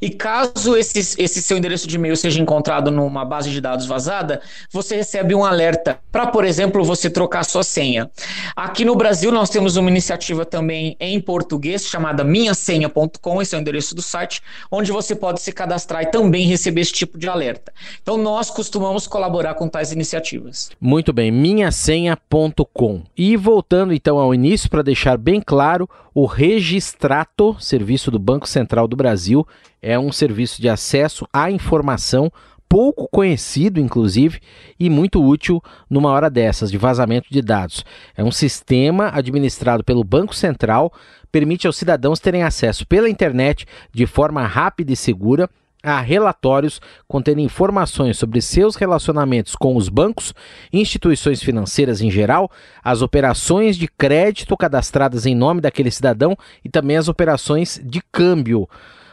e 0.00 0.10
caso 0.10 0.76
esse, 0.76 1.20
esse 1.22 1.42
seu 1.42 1.56
endereço 1.56 1.86
de 1.86 1.96
e-mail 1.96 2.16
seja 2.16 2.40
encontrado 2.40 2.90
numa 2.90 3.24
base 3.24 3.50
de 3.50 3.60
dados 3.60 3.86
vazada, 3.86 4.40
você 4.70 4.96
recebe 4.96 5.34
um 5.34 5.44
alerta 5.44 5.98
para, 6.10 6.26
por 6.26 6.44
exemplo, 6.44 6.84
você 6.84 7.10
trocar 7.10 7.44
sua 7.44 7.62
senha. 7.62 8.10
Aqui 8.54 8.84
no 8.84 8.94
Brasil, 8.94 9.32
nós 9.32 9.50
temos 9.50 9.76
uma 9.76 9.90
iniciativa 9.90 10.44
também 10.44 10.96
em 11.00 11.20
português 11.20 11.86
chamada 11.86 12.24
minhasenha.com, 12.24 13.42
esse 13.42 13.54
é 13.54 13.58
o 13.58 13.60
endereço 13.60 13.94
do 13.94 14.02
site, 14.02 14.40
onde 14.70 14.92
você 14.92 15.14
pode 15.14 15.40
se 15.40 15.52
cadastrar 15.52 16.02
e 16.02 16.06
também 16.06 16.46
receber 16.46 16.80
esse 16.80 16.92
tipo 16.92 17.18
de 17.18 17.28
alerta. 17.28 17.72
Então, 18.02 18.16
nós 18.16 18.50
costumamos 18.50 19.06
colaborar 19.06 19.54
com 19.54 19.68
tais 19.68 19.92
iniciativas. 19.92 20.70
Muito 20.80 21.12
bem, 21.12 21.30
minhasenha.com. 21.30 23.02
E 23.16 23.36
voltando 23.36 23.92
então 23.92 24.18
ao 24.18 24.34
início, 24.34 24.70
para 24.70 24.82
deixar 24.82 25.16
bem 25.16 25.40
claro, 25.40 25.88
o 26.14 26.26
Registrato, 26.26 27.56
serviço 27.58 28.10
do 28.10 28.18
Banco 28.18 28.48
Central 28.48 28.86
do 28.86 28.96
Brasil, 28.96 29.46
é 29.80 29.98
um 29.98 30.10
serviço 30.10 30.60
de 30.60 30.68
acesso 30.68 31.26
à 31.32 31.50
informação 31.50 32.32
pouco 32.68 33.08
conhecido, 33.08 33.78
inclusive, 33.78 34.40
e 34.80 34.90
muito 34.90 35.24
útil 35.24 35.62
numa 35.88 36.10
hora 36.10 36.28
dessas 36.28 36.70
de 36.70 36.76
vazamento 36.76 37.28
de 37.30 37.40
dados. 37.40 37.84
É 38.16 38.24
um 38.24 38.32
sistema 38.32 39.10
administrado 39.14 39.84
pelo 39.84 40.02
Banco 40.02 40.34
Central, 40.34 40.92
permite 41.30 41.66
aos 41.66 41.76
cidadãos 41.76 42.18
terem 42.18 42.42
acesso 42.42 42.84
pela 42.86 43.08
internet 43.08 43.64
de 43.92 44.06
forma 44.06 44.44
rápida 44.44 44.92
e 44.92 44.96
segura 44.96 45.48
a 45.84 46.00
relatórios 46.00 46.80
contendo 47.06 47.40
informações 47.40 48.16
sobre 48.16 48.40
seus 48.40 48.74
relacionamentos 48.74 49.54
com 49.54 49.76
os 49.76 49.90
bancos, 49.90 50.32
instituições 50.72 51.42
financeiras 51.42 52.00
em 52.00 52.10
geral, 52.10 52.50
as 52.82 53.02
operações 53.02 53.76
de 53.76 53.86
crédito 53.86 54.56
cadastradas 54.56 55.26
em 55.26 55.34
nome 55.34 55.60
daquele 55.60 55.90
cidadão 55.90 56.36
e 56.64 56.70
também 56.70 56.96
as 56.96 57.06
operações 57.06 57.80
de 57.84 58.02
câmbio. 58.10 58.66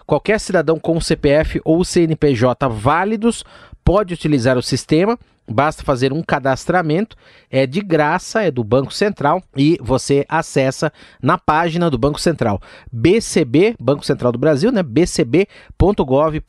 Qualquer 0.05 0.39
cidadão 0.39 0.79
com 0.79 0.99
CPF 0.99 1.61
ou 1.63 1.83
CNPJ 1.83 2.67
válidos 2.69 3.43
pode 3.83 4.13
utilizar 4.13 4.57
o 4.57 4.63
sistema 4.63 5.17
Basta 5.51 5.83
fazer 5.83 6.13
um 6.13 6.21
cadastramento, 6.21 7.17
é 7.49 7.65
de 7.67 7.81
graça, 7.81 8.41
é 8.41 8.49
do 8.49 8.63
Banco 8.63 8.93
Central 8.93 9.43
e 9.55 9.77
você 9.81 10.25
acessa 10.29 10.93
na 11.21 11.37
página 11.37 11.89
do 11.89 11.97
Banco 11.97 12.21
Central, 12.21 12.61
BCB, 12.91 13.75
Banco 13.79 14.05
Central 14.05 14.31
do 14.31 14.39
Brasil, 14.39 14.71
né? 14.71 14.81
bcb.gov.br, 14.81 16.39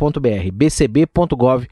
bcb.gov.br. 0.52 1.66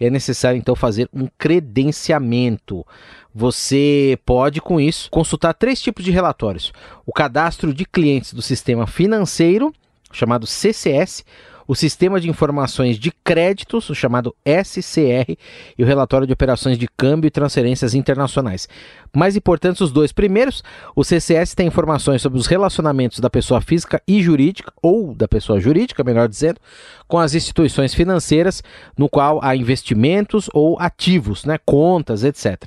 É 0.00 0.10
necessário 0.10 0.58
então 0.58 0.74
fazer 0.74 1.08
um 1.12 1.28
credenciamento. 1.36 2.86
Você 3.34 4.18
pode, 4.24 4.60
com 4.60 4.80
isso, 4.80 5.10
consultar 5.10 5.54
três 5.54 5.80
tipos 5.82 6.04
de 6.04 6.10
relatórios: 6.10 6.72
o 7.04 7.12
cadastro 7.12 7.74
de 7.74 7.84
clientes 7.84 8.32
do 8.32 8.42
sistema 8.42 8.86
financeiro, 8.86 9.72
chamado 10.12 10.46
CCS 10.46 11.24
o 11.72 11.74
Sistema 11.74 12.20
de 12.20 12.28
Informações 12.28 12.98
de 12.98 13.10
Créditos, 13.24 13.88
o 13.88 13.94
chamado 13.94 14.36
SCR, 14.44 15.38
e 15.78 15.82
o 15.82 15.86
Relatório 15.86 16.26
de 16.26 16.32
Operações 16.34 16.76
de 16.76 16.86
Câmbio 16.86 17.28
e 17.28 17.30
Transferências 17.30 17.94
Internacionais. 17.94 18.68
Mais 19.16 19.36
importantes 19.36 19.80
os 19.80 19.90
dois 19.90 20.12
primeiros, 20.12 20.62
o 20.94 21.02
CCS 21.02 21.54
tem 21.54 21.66
informações 21.66 22.20
sobre 22.20 22.38
os 22.38 22.46
relacionamentos 22.46 23.20
da 23.20 23.30
pessoa 23.30 23.62
física 23.62 24.02
e 24.06 24.22
jurídica, 24.22 24.70
ou 24.82 25.14
da 25.14 25.26
pessoa 25.26 25.58
jurídica, 25.58 26.04
melhor 26.04 26.28
dizendo, 26.28 26.60
com 27.08 27.18
as 27.18 27.34
instituições 27.34 27.94
financeiras, 27.94 28.62
no 28.96 29.08
qual 29.08 29.42
há 29.42 29.56
investimentos 29.56 30.50
ou 30.52 30.78
ativos, 30.78 31.46
né, 31.46 31.58
contas, 31.64 32.22
etc. 32.22 32.64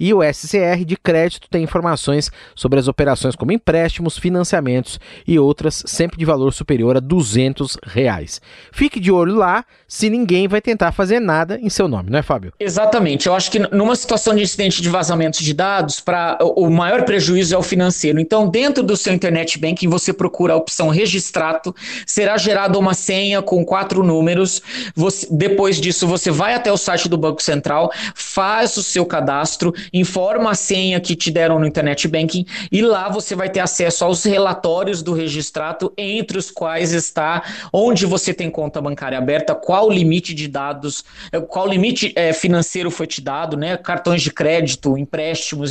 E 0.00 0.12
o 0.12 0.20
SCR 0.20 0.84
de 0.84 0.96
crédito 0.96 1.48
tem 1.48 1.62
informações 1.62 2.28
sobre 2.56 2.80
as 2.80 2.88
operações 2.88 3.36
como 3.36 3.52
empréstimos, 3.52 4.18
financiamentos 4.18 4.98
e 5.26 5.38
outras, 5.38 5.84
sempre 5.86 6.18
de 6.18 6.24
valor 6.24 6.52
superior 6.52 6.96
a 6.96 7.00
200 7.00 7.76
reais. 7.84 8.40
Fique 8.72 9.00
de 9.00 9.10
olho 9.10 9.34
lá, 9.34 9.64
se 9.86 10.10
ninguém 10.10 10.46
vai 10.46 10.60
tentar 10.60 10.92
fazer 10.92 11.20
nada 11.20 11.58
em 11.60 11.68
seu 11.68 11.88
nome, 11.88 12.10
não 12.10 12.18
é, 12.18 12.22
Fábio? 12.22 12.52
Exatamente. 12.60 13.26
Eu 13.26 13.34
acho 13.34 13.50
que 13.50 13.58
numa 13.58 13.96
situação 13.96 14.34
de 14.34 14.42
incidente 14.42 14.82
de 14.82 14.88
vazamento 14.88 15.42
de 15.42 15.54
dados, 15.54 16.00
para 16.00 16.38
o 16.40 16.68
maior 16.70 17.04
prejuízo 17.04 17.54
é 17.54 17.58
o 17.58 17.62
financeiro. 17.62 18.20
Então, 18.20 18.48
dentro 18.48 18.82
do 18.82 18.96
seu 18.96 19.12
internet 19.12 19.58
banking, 19.58 19.88
você 19.88 20.12
procura 20.12 20.54
a 20.54 20.56
opção 20.56 20.88
registrato, 20.88 21.74
será 22.06 22.36
gerada 22.36 22.78
uma 22.78 22.94
senha 22.94 23.42
com 23.42 23.64
quatro 23.64 24.02
números. 24.02 24.62
Você, 24.94 25.26
depois 25.30 25.80
disso, 25.80 26.06
você 26.06 26.30
vai 26.30 26.54
até 26.54 26.70
o 26.70 26.76
site 26.76 27.08
do 27.08 27.16
Banco 27.16 27.42
Central, 27.42 27.90
faz 28.14 28.76
o 28.76 28.82
seu 28.82 29.04
cadastro, 29.06 29.74
informa 29.92 30.50
a 30.50 30.54
senha 30.54 31.00
que 31.00 31.16
te 31.16 31.30
deram 31.30 31.58
no 31.58 31.66
internet 31.66 32.06
banking 32.06 32.44
e 32.70 32.82
lá 32.82 33.08
você 33.08 33.34
vai 33.34 33.48
ter 33.48 33.60
acesso 33.60 34.04
aos 34.04 34.24
relatórios 34.24 35.02
do 35.02 35.12
registrato, 35.12 35.92
entre 35.96 36.38
os 36.38 36.50
quais 36.50 36.92
está 36.92 37.42
onde 37.72 38.06
você 38.06 38.27
tem 38.32 38.50
conta 38.50 38.80
bancária 38.80 39.18
aberta, 39.18 39.54
qual 39.54 39.88
o 39.88 39.90
limite 39.90 40.34
de 40.34 40.48
dados, 40.48 41.04
eh, 41.32 41.40
qual 41.40 41.66
limite 41.66 42.12
é, 42.16 42.32
financeiro 42.32 42.90
foi 42.90 43.06
te 43.06 43.20
dado, 43.20 43.56
né? 43.56 43.76
Cartões 43.76 44.22
de 44.22 44.32
crédito, 44.32 44.96
empréstimos. 44.96 45.70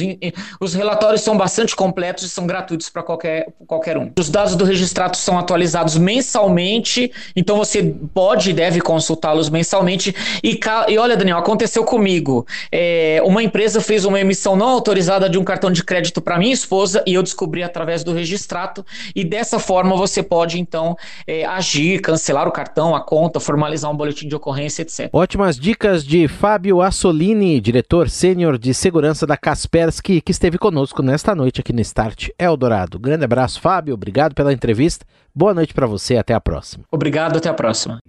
os 0.59 0.73
relatórios 0.73 1.21
são 1.21 1.37
bastante 1.37 1.75
completos 1.75 2.23
e 2.25 2.29
são 2.29 2.47
gratuitos 2.47 2.89
para 2.89 3.03
qualquer, 3.03 3.47
qualquer 3.65 3.97
um. 3.97 4.11
Os 4.17 4.29
dados 4.29 4.55
do 4.55 4.63
registrato 4.63 5.17
são 5.17 5.37
atualizados 5.37 5.97
mensalmente, 5.97 7.11
então 7.35 7.57
você 7.57 7.83
pode 8.13 8.49
e 8.49 8.53
deve 8.53 8.81
consultá-los 8.81 9.49
mensalmente. 9.49 10.15
E, 10.43 10.59
e, 10.87 10.97
olha, 10.97 11.17
Daniel, 11.17 11.37
aconteceu 11.37 11.83
comigo. 11.83 12.45
É, 12.71 13.21
uma 13.23 13.43
empresa 13.43 13.81
fez 13.81 14.05
uma 14.05 14.19
emissão 14.19 14.55
não 14.55 14.69
autorizada 14.69 15.29
de 15.29 15.37
um 15.37 15.43
cartão 15.43 15.71
de 15.71 15.83
crédito 15.83 16.21
para 16.21 16.37
minha 16.37 16.53
esposa 16.53 17.03
e 17.05 17.13
eu 17.13 17.23
descobri 17.23 17.63
através 17.63 18.03
do 18.03 18.13
registrato. 18.13 18.85
E 19.15 19.23
dessa 19.23 19.59
forma 19.59 19.95
você 19.95 20.23
pode, 20.23 20.59
então, 20.59 20.95
é, 21.25 21.45
agir, 21.45 22.01
cancelar 22.01 22.46
o 22.47 22.51
cartão, 22.51 22.95
a 22.95 23.01
conta, 23.01 23.39
formalizar 23.39 23.91
um 23.91 23.95
boletim 23.95 24.27
de 24.27 24.35
ocorrência, 24.35 24.81
etc. 24.81 25.09
Ótimas 25.11 25.57
dicas 25.57 26.03
de 26.03 26.27
Fábio 26.27 26.81
Assolini, 26.81 27.59
diretor 27.59 28.09
sênior 28.09 28.57
de 28.57 28.73
segurança 28.73 29.25
da 29.25 29.37
Kaspersky, 29.37 30.21
que 30.21 30.31
esteve 30.31 30.57
conosco 30.57 31.01
nesta 31.01 31.35
noite 31.35 31.61
aqui 31.61 31.73
no 31.73 31.81
Start 31.81 32.29
Eldorado. 32.37 32.99
Grande 32.99 33.25
abraço, 33.25 33.61
Fábio. 33.61 33.93
Obrigado 33.93 34.33
pela 34.33 34.53
entrevista. 34.53 35.05
Boa 35.33 35.53
noite 35.53 35.73
para 35.73 35.85
você. 35.85 36.17
Até 36.17 36.33
a 36.33 36.41
próxima. 36.41 36.83
Obrigado. 36.91 37.37
Até 37.37 37.49
a 37.49 37.53
próxima. 37.53 37.99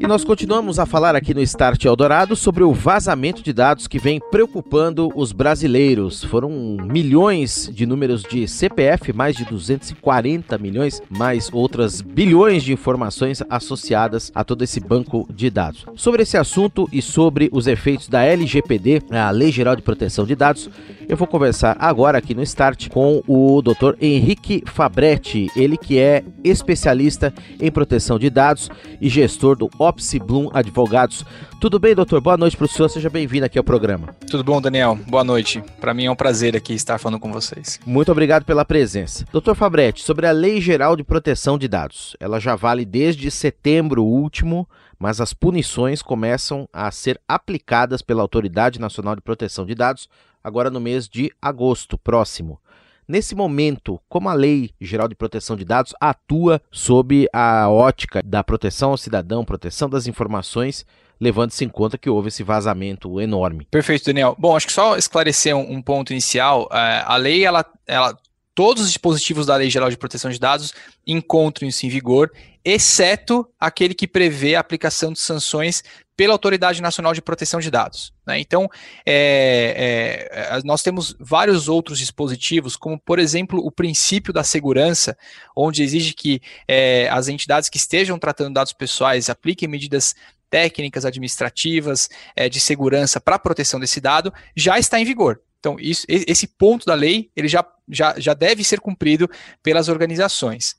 E 0.00 0.06
nós 0.06 0.22
continuamos 0.22 0.78
a 0.78 0.86
falar 0.86 1.16
aqui 1.16 1.34
no 1.34 1.40
Start 1.40 1.84
Eldorado 1.84 2.36
sobre 2.36 2.62
o 2.62 2.72
vazamento 2.72 3.42
de 3.42 3.52
dados 3.52 3.88
que 3.88 3.98
vem 3.98 4.20
preocupando 4.30 5.10
os 5.16 5.32
brasileiros. 5.32 6.22
Foram 6.22 6.50
milhões 6.80 7.68
de 7.74 7.84
números 7.84 8.22
de 8.22 8.46
CPF, 8.46 9.12
mais 9.12 9.34
de 9.34 9.44
240 9.44 10.56
milhões, 10.58 11.02
mais 11.38 11.50
outras 11.52 12.00
bilhões 12.00 12.64
de 12.64 12.72
informações 12.72 13.42
associadas 13.48 14.32
a 14.34 14.42
todo 14.42 14.64
esse 14.64 14.80
banco 14.80 15.26
de 15.32 15.48
dados. 15.48 15.86
Sobre 15.94 16.22
esse 16.22 16.36
assunto 16.36 16.88
e 16.92 17.00
sobre 17.00 17.48
os 17.52 17.68
efeitos 17.68 18.08
da 18.08 18.24
LGPD, 18.24 19.02
a 19.10 19.30
Lei 19.30 19.52
Geral 19.52 19.76
de 19.76 19.82
Proteção 19.82 20.26
de 20.26 20.34
Dados, 20.34 20.68
eu 21.08 21.16
vou 21.16 21.28
conversar 21.28 21.76
agora 21.78 22.18
aqui 22.18 22.34
no 22.34 22.42
Start 22.42 22.88
com 22.88 23.22
o 23.26 23.62
Dr. 23.62 23.94
Henrique 24.00 24.64
Fabretti, 24.66 25.48
ele 25.54 25.76
que 25.76 25.98
é 25.98 26.24
especialista 26.42 27.32
em 27.60 27.70
proteção 27.70 28.18
de 28.18 28.28
dados 28.28 28.68
e 29.00 29.08
gestor 29.08 29.56
do 29.56 29.70
Opsi 29.78 30.18
Bloom 30.18 30.50
Advogados. 30.52 31.24
Tudo 31.60 31.78
bem, 31.78 31.94
doutor? 31.94 32.20
Boa 32.20 32.36
noite 32.36 32.56
para 32.56 32.66
o 32.66 32.68
senhor, 32.68 32.88
seja 32.88 33.08
bem-vindo 33.08 33.46
aqui 33.46 33.58
ao 33.58 33.64
programa. 33.64 34.14
Tudo 34.30 34.44
bom, 34.44 34.60
Daniel? 34.60 34.98
Boa 35.08 35.24
noite. 35.24 35.62
Para 35.80 35.94
mim 35.94 36.04
é 36.06 36.10
um 36.10 36.16
prazer 36.16 36.56
aqui 36.56 36.74
estar 36.74 36.98
falando 36.98 37.20
com 37.20 37.32
vocês. 37.32 37.80
Muito 37.86 38.12
obrigado 38.12 38.44
pela 38.44 38.64
presença. 38.64 39.24
Doutor 39.32 39.54
Fabretti, 39.54 40.02
sobre 40.02 40.26
a 40.26 40.32
Lei 40.32 40.60
Geral 40.60 40.94
de 40.94 41.02
Proteção 41.02 41.27
de 41.58 41.68
Dados. 41.68 42.16
Ela 42.20 42.38
já 42.38 42.54
vale 42.54 42.84
desde 42.84 43.30
setembro 43.30 44.04
último, 44.04 44.68
mas 44.98 45.20
as 45.20 45.32
punições 45.32 46.02
começam 46.02 46.68
a 46.72 46.90
ser 46.90 47.20
aplicadas 47.28 48.02
pela 48.02 48.22
Autoridade 48.22 48.80
Nacional 48.80 49.14
de 49.14 49.22
Proteção 49.22 49.66
de 49.66 49.74
Dados 49.74 50.08
agora 50.42 50.70
no 50.70 50.80
mês 50.80 51.08
de 51.08 51.30
agosto 51.40 51.98
próximo. 51.98 52.60
Nesse 53.06 53.34
momento, 53.34 53.98
como 54.08 54.28
a 54.28 54.34
Lei 54.34 54.70
Geral 54.80 55.08
de 55.08 55.14
Proteção 55.14 55.56
de 55.56 55.64
Dados 55.64 55.94
atua 55.98 56.60
sob 56.70 57.26
a 57.32 57.68
ótica 57.68 58.20
da 58.22 58.44
proteção 58.44 58.90
ao 58.90 58.98
cidadão, 58.98 59.44
proteção 59.44 59.88
das 59.88 60.06
informações, 60.06 60.84
levando-se 61.18 61.64
em 61.64 61.68
conta 61.68 61.96
que 61.96 62.10
houve 62.10 62.28
esse 62.28 62.42
vazamento 62.42 63.18
enorme. 63.20 63.66
Perfeito, 63.70 64.04
Daniel. 64.04 64.36
Bom, 64.38 64.54
acho 64.54 64.66
que 64.66 64.72
só 64.72 64.96
esclarecer 64.96 65.56
um, 65.56 65.80
ponto 65.80 66.12
inicial. 66.12 66.68
É, 66.70 67.02
a 67.06 67.16
lei, 67.16 67.44
ela, 67.44 67.64
ela, 67.86 68.16
todos 68.58 68.82
os 68.82 68.88
dispositivos 68.88 69.46
da 69.46 69.54
Lei 69.54 69.70
Geral 69.70 69.88
de 69.88 69.96
Proteção 69.96 70.32
de 70.32 70.36
Dados 70.40 70.74
encontram-se 71.06 71.86
em 71.86 71.88
vigor, 71.88 72.32
exceto 72.64 73.48
aquele 73.56 73.94
que 73.94 74.08
prevê 74.08 74.56
a 74.56 74.60
aplicação 74.60 75.12
de 75.12 75.20
sanções 75.20 75.84
pela 76.16 76.32
Autoridade 76.34 76.82
Nacional 76.82 77.14
de 77.14 77.22
Proteção 77.22 77.60
de 77.60 77.70
Dados. 77.70 78.12
Né? 78.26 78.40
Então, 78.40 78.68
é, 79.06 80.28
é, 80.32 80.60
nós 80.64 80.82
temos 80.82 81.14
vários 81.20 81.68
outros 81.68 82.00
dispositivos, 82.00 82.74
como, 82.74 82.98
por 82.98 83.20
exemplo, 83.20 83.64
o 83.64 83.70
princípio 83.70 84.32
da 84.32 84.42
segurança, 84.42 85.16
onde 85.56 85.84
exige 85.84 86.12
que 86.12 86.40
é, 86.66 87.08
as 87.12 87.28
entidades 87.28 87.68
que 87.68 87.76
estejam 87.76 88.18
tratando 88.18 88.54
dados 88.54 88.72
pessoais 88.72 89.30
apliquem 89.30 89.68
medidas 89.68 90.16
técnicas, 90.50 91.04
administrativas, 91.04 92.08
é, 92.34 92.48
de 92.48 92.58
segurança 92.58 93.20
para 93.20 93.36
a 93.36 93.38
proteção 93.38 93.78
desse 93.78 94.00
dado, 94.00 94.34
já 94.56 94.80
está 94.80 94.98
em 94.98 95.04
vigor. 95.04 95.40
Então, 95.58 95.76
isso, 95.78 96.06
esse 96.08 96.46
ponto 96.46 96.86
da 96.86 96.94
lei 96.94 97.30
ele 97.34 97.48
já, 97.48 97.64
já, 97.88 98.14
já 98.18 98.34
deve 98.34 98.62
ser 98.62 98.80
cumprido 98.80 99.28
pelas 99.62 99.88
organizações. 99.88 100.76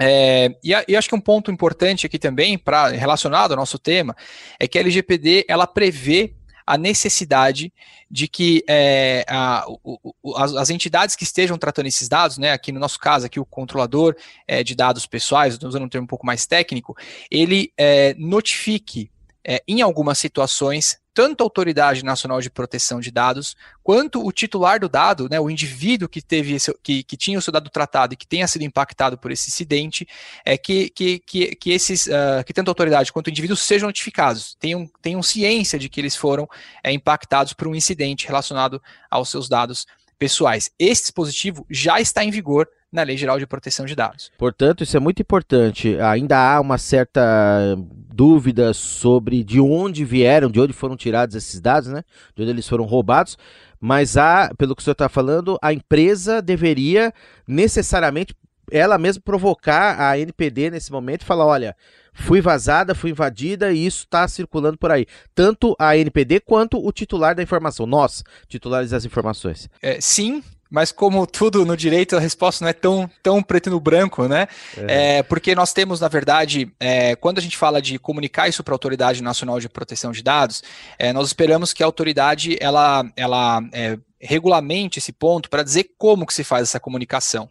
É, 0.00 0.54
e, 0.62 0.72
e, 0.86 0.96
acho 0.96 1.08
que 1.08 1.14
um 1.14 1.20
ponto 1.20 1.50
importante 1.50 2.06
aqui 2.06 2.18
também, 2.18 2.56
para 2.56 2.88
relacionado 2.88 3.52
ao 3.52 3.56
nosso 3.56 3.78
tema, 3.78 4.16
é 4.58 4.68
que 4.68 4.78
a 4.78 4.80
LGPD 4.80 5.44
ela 5.48 5.66
prevê 5.66 6.34
a 6.64 6.76
necessidade 6.76 7.72
de 8.10 8.28
que 8.28 8.62
é, 8.68 9.24
a, 9.26 9.64
o, 9.82 10.36
as, 10.36 10.54
as, 10.54 10.70
entidades 10.70 11.16
que 11.16 11.24
estejam 11.24 11.56
tratando 11.56 11.86
esses 11.86 12.08
dados, 12.08 12.36
né, 12.36 12.52
aqui 12.52 12.70
no 12.70 12.78
nosso 12.78 12.98
caso, 12.98 13.24
aqui 13.24 13.40
o 13.40 13.44
controlador 13.44 14.14
é, 14.46 14.62
de 14.62 14.74
dados 14.74 15.06
pessoais, 15.06 15.58
usando 15.62 15.84
um 15.84 15.88
termo 15.88 16.04
um 16.04 16.08
pouco 16.08 16.26
mais 16.26 16.46
técnico, 16.46 16.94
ele 17.30 17.72
é, 17.76 18.14
notifique 18.18 19.10
é, 19.44 19.62
em 19.66 19.82
algumas 19.82 20.18
situações 20.18 20.98
tanto 21.18 21.42
a 21.42 21.44
Autoridade 21.44 22.04
Nacional 22.04 22.40
de 22.40 22.48
Proteção 22.48 23.00
de 23.00 23.10
Dados, 23.10 23.56
quanto 23.82 24.24
o 24.24 24.30
titular 24.30 24.78
do 24.78 24.88
dado, 24.88 25.28
né, 25.28 25.40
o 25.40 25.50
indivíduo 25.50 26.08
que 26.08 26.22
teve 26.22 26.54
esse, 26.54 26.72
que, 26.80 27.02
que 27.02 27.16
tinha 27.16 27.36
o 27.36 27.42
seu 27.42 27.52
dado 27.52 27.68
tratado 27.68 28.14
e 28.14 28.16
que 28.16 28.24
tenha 28.24 28.46
sido 28.46 28.62
impactado 28.62 29.18
por 29.18 29.32
esse 29.32 29.48
incidente, 29.48 30.06
é 30.44 30.56
que, 30.56 30.88
que, 30.90 31.18
que, 31.18 31.56
que 31.56 31.70
esses, 31.72 32.06
uh, 32.06 32.44
que 32.46 32.52
tanto 32.52 32.68
a 32.68 32.70
autoridade 32.70 33.12
quanto 33.12 33.26
o 33.26 33.30
indivíduo 33.30 33.56
sejam 33.56 33.88
notificados, 33.88 34.54
tenham, 34.60 34.88
tenham 35.02 35.20
ciência 35.20 35.76
de 35.76 35.88
que 35.88 36.00
eles 36.00 36.14
foram 36.14 36.48
é, 36.84 36.92
impactados 36.92 37.52
por 37.52 37.66
um 37.66 37.74
incidente 37.74 38.24
relacionado 38.24 38.80
aos 39.10 39.28
seus 39.28 39.48
dados 39.48 39.88
pessoais. 40.20 40.70
Esse 40.78 41.02
dispositivo 41.02 41.66
já 41.68 42.00
está 42.00 42.22
em 42.22 42.30
vigor 42.30 42.68
na 42.92 43.02
Lei 43.02 43.16
Geral 43.16 43.38
de 43.38 43.46
Proteção 43.46 43.84
de 43.84 43.94
Dados. 43.94 44.30
Portanto, 44.38 44.82
isso 44.82 44.96
é 44.96 45.00
muito 45.00 45.20
importante. 45.20 45.98
Ainda 46.00 46.38
há 46.38 46.60
uma 46.60 46.78
certa 46.78 47.76
dúvida 48.12 48.72
sobre 48.72 49.44
de 49.44 49.60
onde 49.60 50.04
vieram, 50.04 50.50
de 50.50 50.60
onde 50.60 50.72
foram 50.72 50.96
tirados 50.96 51.36
esses 51.36 51.60
dados, 51.60 51.88
né? 51.88 52.02
De 52.34 52.42
onde 52.42 52.50
eles 52.50 52.68
foram 52.68 52.84
roubados. 52.84 53.36
Mas 53.80 54.16
há, 54.16 54.52
pelo 54.56 54.74
que 54.74 54.82
o 54.82 54.84
senhor 54.84 54.92
está 54.92 55.08
falando, 55.08 55.58
a 55.62 55.72
empresa 55.72 56.42
deveria 56.42 57.12
necessariamente 57.46 58.34
ela 58.70 58.98
mesma 58.98 59.22
provocar 59.24 60.00
a 60.00 60.18
NPD 60.18 60.70
nesse 60.70 60.92
momento 60.92 61.22
e 61.22 61.24
falar, 61.24 61.46
olha, 61.46 61.76
fui 62.12 62.40
vazada, 62.40 62.94
fui 62.94 63.10
invadida 63.10 63.72
e 63.72 63.86
isso 63.86 64.04
está 64.04 64.26
circulando 64.26 64.76
por 64.76 64.90
aí. 64.90 65.06
Tanto 65.34 65.74
a 65.78 65.96
NPD 65.96 66.40
quanto 66.40 66.84
o 66.84 66.92
titular 66.92 67.34
da 67.34 67.42
informação, 67.42 67.86
nós, 67.86 68.22
titulares 68.46 68.90
das 68.90 69.04
informações. 69.04 69.68
É, 69.80 70.00
sim, 70.00 70.42
mas 70.70 70.92
como 70.92 71.26
tudo 71.26 71.64
no 71.64 71.76
direito, 71.76 72.16
a 72.16 72.20
resposta 72.20 72.64
não 72.64 72.68
é 72.68 72.72
tão, 72.72 73.10
tão 73.22 73.42
preto 73.42 73.70
no 73.70 73.80
branco, 73.80 74.28
né? 74.28 74.46
É. 74.76 75.18
É, 75.18 75.22
porque 75.22 75.54
nós 75.54 75.72
temos, 75.72 76.00
na 76.00 76.08
verdade, 76.08 76.70
é, 76.78 77.16
quando 77.16 77.38
a 77.38 77.40
gente 77.40 77.56
fala 77.56 77.80
de 77.80 77.98
comunicar 77.98 78.48
isso 78.48 78.62
para 78.62 78.72
a 78.72 78.76
Autoridade 78.76 79.22
Nacional 79.22 79.58
de 79.58 79.68
Proteção 79.68 80.12
de 80.12 80.22
Dados, 80.22 80.62
é, 80.98 81.12
nós 81.12 81.28
esperamos 81.28 81.72
que 81.72 81.82
a 81.82 81.86
autoridade 81.86 82.56
ela, 82.60 83.04
ela 83.16 83.62
é, 83.72 83.98
regulamente 84.20 84.98
esse 84.98 85.12
ponto 85.12 85.48
para 85.48 85.62
dizer 85.62 85.90
como 85.96 86.26
que 86.26 86.34
se 86.34 86.44
faz 86.44 86.64
essa 86.64 86.80
comunicação. 86.80 87.48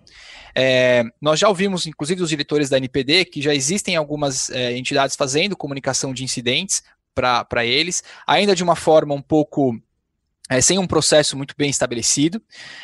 É, 0.53 1.03
nós 1.19 1.39
já 1.39 1.50
ouvimos, 1.50 1.88
inclusive, 1.88 2.19
dos 2.19 2.29
diretores 2.29 2.69
da 2.69 2.77
NPD, 2.77 3.25
que 3.25 3.41
já 3.41 3.53
existem 3.53 3.95
algumas 3.95 4.50
entidades 4.50 5.15
fazendo 5.15 5.55
comunicação 5.55 6.13
de 6.13 6.24
incidentes 6.24 6.81
para 7.13 7.65
eles, 7.65 8.03
ainda 8.25 8.55
de 8.55 8.63
uma 8.63 8.75
forma 8.75 9.13
um 9.13 9.21
pouco 9.21 9.75
é, 10.49 10.61
sem 10.61 10.79
um 10.79 10.87
processo 10.87 11.35
muito 11.35 11.53
bem 11.57 11.69
estabelecido. 11.69 12.41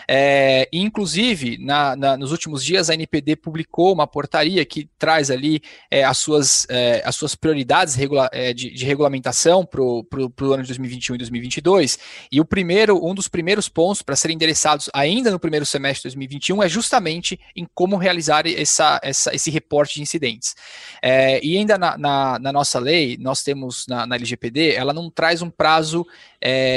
É, 0.08 0.68
inclusive, 0.72 1.58
na, 1.60 1.96
na, 1.96 2.18
nos 2.18 2.32
últimos 2.32 2.64
dias, 2.64 2.90
a 2.90 2.94
NPD 2.94 3.38
publicou 3.38 3.94
uma 3.94 4.06
portaria 4.06 4.66
que 4.66 4.90
traz 4.98 5.32
ali 5.32 5.62
é, 5.90 6.04
as, 6.04 6.18
suas, 6.18 6.68
é, 6.70 7.02
as 7.06 7.16
suas 7.16 7.36
prioridades 7.36 7.96
regula 7.96 8.30
é, 8.34 8.54
de, 8.54 8.70
de, 8.72 8.86
regulamentação 8.86 9.66
para 9.66 9.82
o 9.82 10.54
ano 10.54 10.64
de 10.64 10.68
2021 10.68 11.16
e 11.16 11.18
2022. 11.20 12.00
E 12.32 12.42
o 12.42 12.46
primeiro, 12.46 13.06
um 13.06 13.16
dos 13.16 13.28
primeiros 13.28 13.70
pontos 13.70 14.02
para 14.02 14.16
serem 14.16 14.36
endereçados 14.36 14.90
ainda 14.94 15.32
no 15.32 15.40
primeiro 15.40 15.66
semestre 15.66 16.10
de 16.10 16.16
2021 16.16 16.64
é 16.64 16.70
justamente 16.70 17.40
em 17.56 17.68
como 17.74 17.96
realizar 17.96 18.46
essa, 18.46 19.00
essa, 19.02 19.34
esse 19.34 19.50
reporte 19.50 19.96
de 19.96 20.02
incidentes. 20.02 20.56
É, 21.02 21.44
e 21.44 21.58
ainda 21.58 21.78
na, 21.78 21.98
na, 21.98 22.52
nossa 22.52 22.80
lei, 22.80 23.18
nós 23.20 23.42
temos 23.42 23.86
na 23.88 24.04
LGPD, 24.16 24.74
ela 24.74 24.94
não 24.94 25.10
traz 25.10 25.42
um 25.42 25.50
prazo 25.50 26.06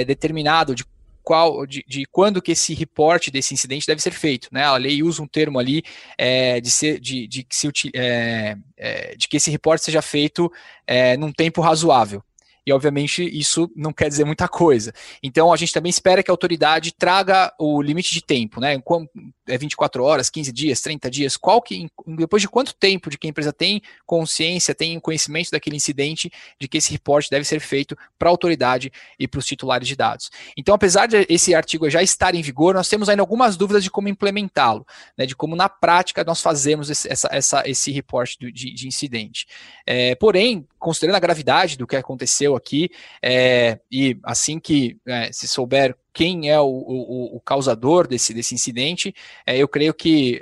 determinado 0.04 0.75
qual, 1.26 1.66
de, 1.66 1.85
de, 1.88 2.06
quando 2.06 2.40
que 2.40 2.52
esse 2.52 2.73
reporte 2.73 3.32
desse 3.32 3.52
incidente 3.52 3.85
deve 3.85 4.00
ser 4.00 4.12
feito. 4.12 4.49
Né? 4.52 4.62
A 4.62 4.76
lei 4.76 5.02
usa 5.02 5.20
um 5.20 5.26
termo 5.26 5.58
ali 5.58 5.82
é, 6.16 6.61
de, 6.61 6.70
ser, 6.70 7.00
de, 7.00 7.26
de, 7.26 7.42
que 7.42 7.56
se, 7.56 7.68
é, 7.96 8.56
é, 8.76 9.16
de 9.16 9.26
que 9.26 9.37
esse 9.37 9.50
reporte 9.50 9.85
seja 9.85 10.00
feito 10.00 10.52
é, 10.87 11.16
num 11.16 11.32
tempo 11.32 11.61
razoável 11.61 12.23
e 12.66 12.73
obviamente 12.73 13.23
isso 13.23 13.70
não 13.76 13.92
quer 13.92 14.08
dizer 14.08 14.25
muita 14.25 14.49
coisa. 14.49 14.92
Então 15.23 15.52
a 15.52 15.56
gente 15.56 15.73
também 15.73 15.88
espera 15.88 16.23
que 16.23 16.30
a 16.30 16.35
autoridade 16.35 16.92
traga 16.92 17.52
o 17.58 17.80
limite 17.80 18.12
de 18.12 18.20
tempo, 18.20 18.61
né? 18.61 18.76
É 19.46 19.56
24 19.56 20.02
horas, 20.02 20.28
15 20.28 20.50
dias, 20.50 20.80
30 20.80 21.08
dias, 21.08 21.37
qual 21.37 21.62
que 21.62 21.88
depois 22.18 22.42
de 22.42 22.49
quanto 22.49 22.75
tempo 22.75 23.08
de 23.08 23.16
que 23.16 23.28
a 23.28 23.30
empresa 23.30 23.52
tem 23.52 23.80
consciência, 24.04 24.75
tem 24.75 24.99
conhecimento 24.99 25.52
daquele 25.52 25.76
incidente, 25.76 26.32
de 26.61 26.66
que 26.66 26.78
esse 26.78 26.90
reporte 26.90 27.30
deve 27.30 27.44
ser 27.44 27.61
feito 27.61 27.96
para 28.18 28.28
a 28.28 28.30
autoridade 28.30 28.92
e 29.16 29.28
para 29.28 29.38
os 29.38 29.46
titulares 29.46 29.87
de 29.87 29.94
dados. 29.94 30.30
Então, 30.56 30.75
apesar 30.75 31.06
de 31.06 31.25
esse 31.28 31.54
artigo 31.54 31.88
já 31.88 32.02
estar 32.02 32.35
em 32.35 32.42
vigor, 32.42 32.75
nós 32.75 32.88
temos 32.88 33.08
ainda 33.08 33.23
algumas 33.23 33.56
dúvidas 33.56 33.85
de 33.85 33.90
como 33.90 34.08
implementá-lo, 34.08 34.85
né? 35.16 35.25
De 35.25 35.37
como 35.37 35.54
na 35.54 35.68
prática 35.68 36.25
nós 36.25 36.40
fazemos 36.40 36.90
esse, 36.90 37.08
essa, 37.08 37.28
essa, 37.30 37.62
esse 37.68 37.92
reporte 37.92 38.37
de, 38.40 38.73
de 38.73 38.88
incidente. 38.88 39.46
É, 39.87 40.16
porém, 40.16 40.66
considerando 40.86 41.16
a 41.16 41.20
gravidade 41.20 41.76
do 41.76 41.84
que 41.84 41.96
aconteceu 41.96 42.54
aqui, 42.54 42.88
é, 43.20 43.80
e 43.90 44.16
assim 44.22 44.60
que 44.60 44.96
é, 45.04 45.32
se 45.32 45.48
souber 45.48 45.96
quem 46.12 46.48
é 46.48 46.60
o, 46.60 46.64
o, 46.64 47.36
o, 47.36 47.40
causador 47.40 48.06
desse, 48.06 48.32
desse 48.32 48.54
incidente, 48.54 49.12
é, 49.44 49.58
eu 49.58 49.66
creio 49.66 49.92
que 49.92 50.40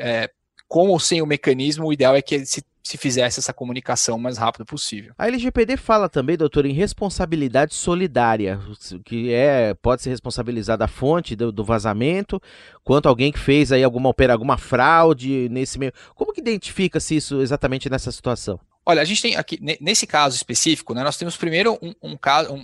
com 0.69 0.89
ou 0.91 1.01
sem 1.01 1.23
o 1.23 1.27
mecanismo, 1.27 1.87
o 1.87 1.93
ideal 1.95 2.15
é 2.15 2.21
que 2.21 2.45
se, 2.45 2.63
se 2.83 2.99
fizesse 2.99 3.41
essa 3.41 3.55
comunicação 3.55 4.17
o 4.17 4.21
mais 4.21 4.37
rápido 4.37 4.67
possível. 4.67 5.15
A 5.17 5.27
LGPD 5.27 5.79
fala 5.79 6.07
também, 6.07 6.37
doutor, 6.37 6.67
em 6.67 6.75
responsabilidade 6.75 7.73
solidária, 7.73 8.61
que 9.03 9.33
é 9.33 9.73
pode 9.73 10.03
ser 10.03 10.11
responsabilizada 10.11 10.85
a 10.85 10.89
fonte 10.89 11.35
do, 11.35 11.51
do 11.51 11.65
vazamento, 11.65 12.39
quanto 12.85 13.09
alguém 13.09 13.33
que 13.33 13.39
fez 13.39 13.73
aí 13.73 13.83
alguma 13.83 14.11
opera, 14.11 14.35
alguma 14.35 14.59
fraude 14.59 15.49
nesse 15.49 15.79
meio. 15.79 15.93
Como 16.15 16.35
que 16.35 16.43
identifica-se 16.43 17.17
isso 17.17 17.41
exatamente 17.41 17.89
nessa 17.89 18.13
situação? 18.13 18.61
Olha, 18.87 19.01
a 19.01 19.05
gente 19.05 19.23
tem 19.23 19.37
aqui, 19.37 19.59
nesse 19.81 20.07
caso 20.07 20.37
específico, 20.37 20.93
né, 20.95 21.03
nós 21.03 21.17
temos 21.17 21.37
primeiro 21.37 21.79
um, 21.81 21.95
um, 22.03 22.17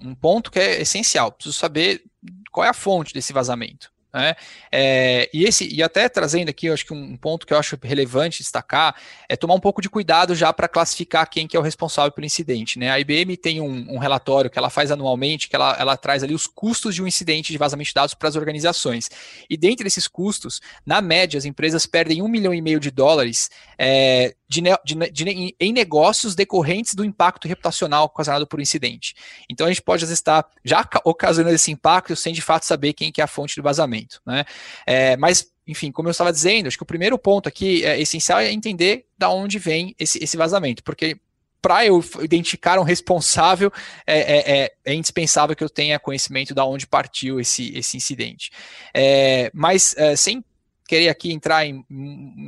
um 0.08 0.14
ponto 0.14 0.50
que 0.50 0.58
é 0.58 0.82
essencial. 0.82 1.32
Preciso 1.32 1.56
saber 1.56 2.02
qual 2.50 2.64
é 2.64 2.68
a 2.68 2.74
fonte 2.74 3.14
desse 3.14 3.32
vazamento. 3.32 3.90
Né? 4.12 4.34
É, 4.72 5.30
e 5.32 5.44
esse 5.44 5.72
e 5.72 5.82
até 5.82 6.08
trazendo 6.08 6.48
aqui, 6.48 6.68
acho 6.68 6.84
que 6.84 6.92
um 6.92 7.16
ponto 7.16 7.46
que 7.46 7.52
eu 7.52 7.58
acho 7.58 7.78
relevante 7.80 8.38
destacar 8.38 8.96
é 9.28 9.36
tomar 9.36 9.54
um 9.54 9.60
pouco 9.60 9.80
de 9.80 9.88
cuidado 9.88 10.34
já 10.34 10.52
para 10.52 10.66
classificar 10.66 11.30
quem 11.30 11.46
que 11.46 11.56
é 11.56 11.60
o 11.60 11.62
responsável 11.62 12.10
pelo 12.10 12.26
incidente. 12.26 12.78
Né? 12.78 12.90
A 12.90 12.98
IBM 12.98 13.36
tem 13.36 13.60
um, 13.60 13.94
um, 13.94 13.98
relatório 13.98 14.50
que 14.50 14.58
ela 14.58 14.68
faz 14.68 14.90
anualmente, 14.90 15.48
que 15.48 15.54
ela, 15.54 15.76
ela 15.78 15.96
traz 15.96 16.24
ali 16.24 16.34
os 16.34 16.46
custos 16.46 16.94
de 16.94 17.02
um 17.02 17.06
incidente 17.06 17.52
de 17.52 17.58
vazamento 17.58 17.88
de 17.88 17.94
dados 17.94 18.14
para 18.14 18.28
as 18.28 18.36
organizações. 18.36 19.08
E 19.48 19.56
dentre 19.56 19.86
esses 19.86 20.08
custos, 20.08 20.60
na 20.84 21.00
média, 21.00 21.38
as 21.38 21.44
empresas 21.44 21.86
perdem 21.86 22.20
um 22.20 22.28
milhão 22.28 22.52
e 22.52 22.60
meio 22.60 22.80
de 22.80 22.90
dólares 22.90 23.48
é, 23.78 24.34
de, 24.50 24.62
de, 24.84 25.10
de, 25.12 25.54
em 25.60 25.72
negócios 25.72 26.34
decorrentes 26.34 26.92
do 26.92 27.04
impacto 27.04 27.46
reputacional 27.46 28.06
ocasionado 28.06 28.48
por 28.48 28.58
um 28.58 28.62
incidente. 28.62 29.14
Então 29.48 29.64
a 29.64 29.70
gente 29.70 29.80
pode 29.80 30.04
estar 30.04 30.44
já 30.64 30.84
ocasionando 31.04 31.54
esse 31.54 31.70
impacto 31.70 32.16
sem 32.16 32.34
de 32.34 32.42
fato 32.42 32.64
saber 32.64 32.92
quem 32.92 33.12
que 33.12 33.20
é 33.20 33.24
a 33.24 33.28
fonte 33.28 33.54
do 33.54 33.62
vazamento. 33.62 34.20
Né? 34.26 34.44
É, 34.84 35.16
mas, 35.16 35.52
enfim, 35.64 35.92
como 35.92 36.08
eu 36.08 36.10
estava 36.10 36.32
dizendo, 36.32 36.66
acho 36.66 36.76
que 36.76 36.82
o 36.82 36.86
primeiro 36.86 37.16
ponto 37.16 37.48
aqui 37.48 37.84
é 37.84 38.00
essencial 38.00 38.40
é 38.40 38.50
entender 38.50 39.06
da 39.16 39.30
onde 39.30 39.56
vem 39.56 39.94
esse, 39.96 40.18
esse 40.22 40.36
vazamento, 40.36 40.82
porque 40.82 41.16
para 41.62 41.86
eu 41.86 42.02
identificar 42.20 42.80
um 42.80 42.82
responsável, 42.82 43.70
é, 44.06 44.18
é, 44.18 44.62
é, 44.62 44.72
é, 44.86 44.94
indispensável 44.94 45.54
que 45.54 45.62
eu 45.62 45.68
tenha 45.68 45.98
conhecimento 46.00 46.54
da 46.54 46.64
onde 46.64 46.86
partiu 46.86 47.38
esse, 47.38 47.76
esse 47.76 47.96
incidente. 47.96 48.50
É, 48.94 49.50
mas 49.54 49.94
é, 49.96 50.16
sem 50.16 50.42
querer 50.90 51.08
aqui 51.08 51.32
entrar 51.32 51.64
em, 51.64 51.84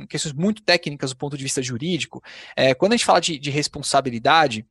questões 0.09 0.33
muito 0.33 0.61
técnicas 0.61 1.11
do 1.11 1.15
ponto 1.15 1.37
de 1.37 1.43
vista 1.43 1.63
jurídico, 1.63 2.21
é, 2.57 2.73
quando 2.73 2.91
a 2.91 2.97
gente 2.97 3.05
fala 3.05 3.21
de, 3.21 3.39
de 3.39 3.49
responsabilidade, 3.49 4.65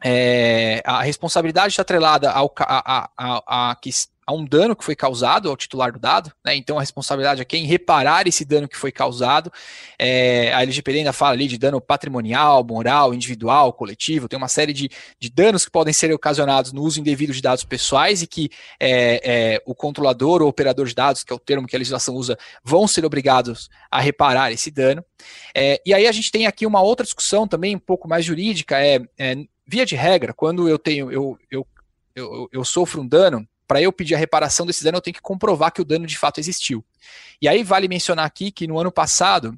é, 0.00 0.80
a 0.86 1.02
responsabilidade 1.02 1.72
está 1.72 1.82
atrelada 1.82 2.30
ao, 2.30 2.54
a, 2.60 3.00
a, 3.00 3.10
a, 3.18 3.70
a, 3.72 3.76
a 4.30 4.32
um 4.32 4.44
dano 4.44 4.76
que 4.76 4.84
foi 4.84 4.94
causado 4.94 5.50
ao 5.50 5.56
titular 5.56 5.92
do 5.92 5.98
dado, 5.98 6.32
né? 6.44 6.54
então 6.54 6.78
a 6.78 6.80
responsabilidade 6.80 7.42
é 7.42 7.44
quem 7.44 7.66
reparar 7.66 8.28
esse 8.28 8.44
dano 8.44 8.68
que 8.68 8.76
foi 8.76 8.92
causado. 8.92 9.52
É, 9.98 10.54
a 10.54 10.62
LGPD 10.62 10.98
ainda 10.98 11.12
fala 11.12 11.32
ali 11.32 11.48
de 11.48 11.58
dano 11.58 11.80
patrimonial, 11.80 12.64
moral, 12.64 13.12
individual, 13.12 13.72
coletivo, 13.72 14.28
tem 14.28 14.36
uma 14.36 14.46
série 14.46 14.72
de, 14.72 14.88
de 15.18 15.28
danos 15.28 15.64
que 15.64 15.70
podem 15.70 15.92
ser 15.92 16.12
ocasionados 16.12 16.72
no 16.72 16.82
uso 16.82 17.00
indevido 17.00 17.32
de 17.32 17.42
dados 17.42 17.64
pessoais 17.64 18.22
e 18.22 18.26
que 18.26 18.50
é, 18.78 19.20
é, 19.24 19.62
o 19.66 19.74
controlador 19.74 20.42
ou 20.42 20.48
operador 20.48 20.86
de 20.86 20.94
dados, 20.94 21.24
que 21.24 21.32
é 21.32 21.36
o 21.36 21.38
termo 21.38 21.66
que 21.66 21.74
a 21.74 21.78
legislação 21.78 22.14
usa, 22.14 22.38
vão 22.62 22.86
ser 22.86 23.04
obrigados 23.04 23.68
a 23.90 24.00
reparar 24.00 24.52
esse 24.52 24.70
dano. 24.70 25.04
É, 25.52 25.82
e 25.84 25.92
aí 25.92 26.06
a 26.06 26.12
gente 26.12 26.30
tem 26.30 26.46
aqui 26.46 26.64
uma 26.64 26.80
outra 26.80 27.04
discussão 27.04 27.48
também 27.48 27.74
um 27.74 27.80
pouco 27.80 28.08
mais 28.08 28.24
jurídica, 28.24 28.78
é, 28.78 29.00
é 29.18 29.36
via 29.66 29.84
de 29.84 29.96
regra, 29.96 30.32
quando 30.32 30.68
eu 30.68 30.78
tenho, 30.78 31.10
eu, 31.10 31.38
eu, 31.50 31.66
eu, 32.14 32.48
eu 32.52 32.64
sofro 32.64 33.02
um 33.02 33.06
dano, 33.06 33.46
para 33.70 33.80
eu 33.80 33.92
pedir 33.92 34.16
a 34.16 34.18
reparação 34.18 34.66
desse 34.66 34.82
dano, 34.82 34.98
eu 34.98 35.00
tenho 35.00 35.14
que 35.14 35.22
comprovar 35.22 35.70
que 35.70 35.80
o 35.80 35.84
dano 35.84 36.04
de 36.04 36.18
fato 36.18 36.40
existiu. 36.40 36.84
E 37.40 37.46
aí 37.46 37.62
vale 37.62 37.86
mencionar 37.86 38.26
aqui 38.26 38.50
que 38.50 38.66
no 38.66 38.76
ano 38.76 38.90
passado, 38.90 39.56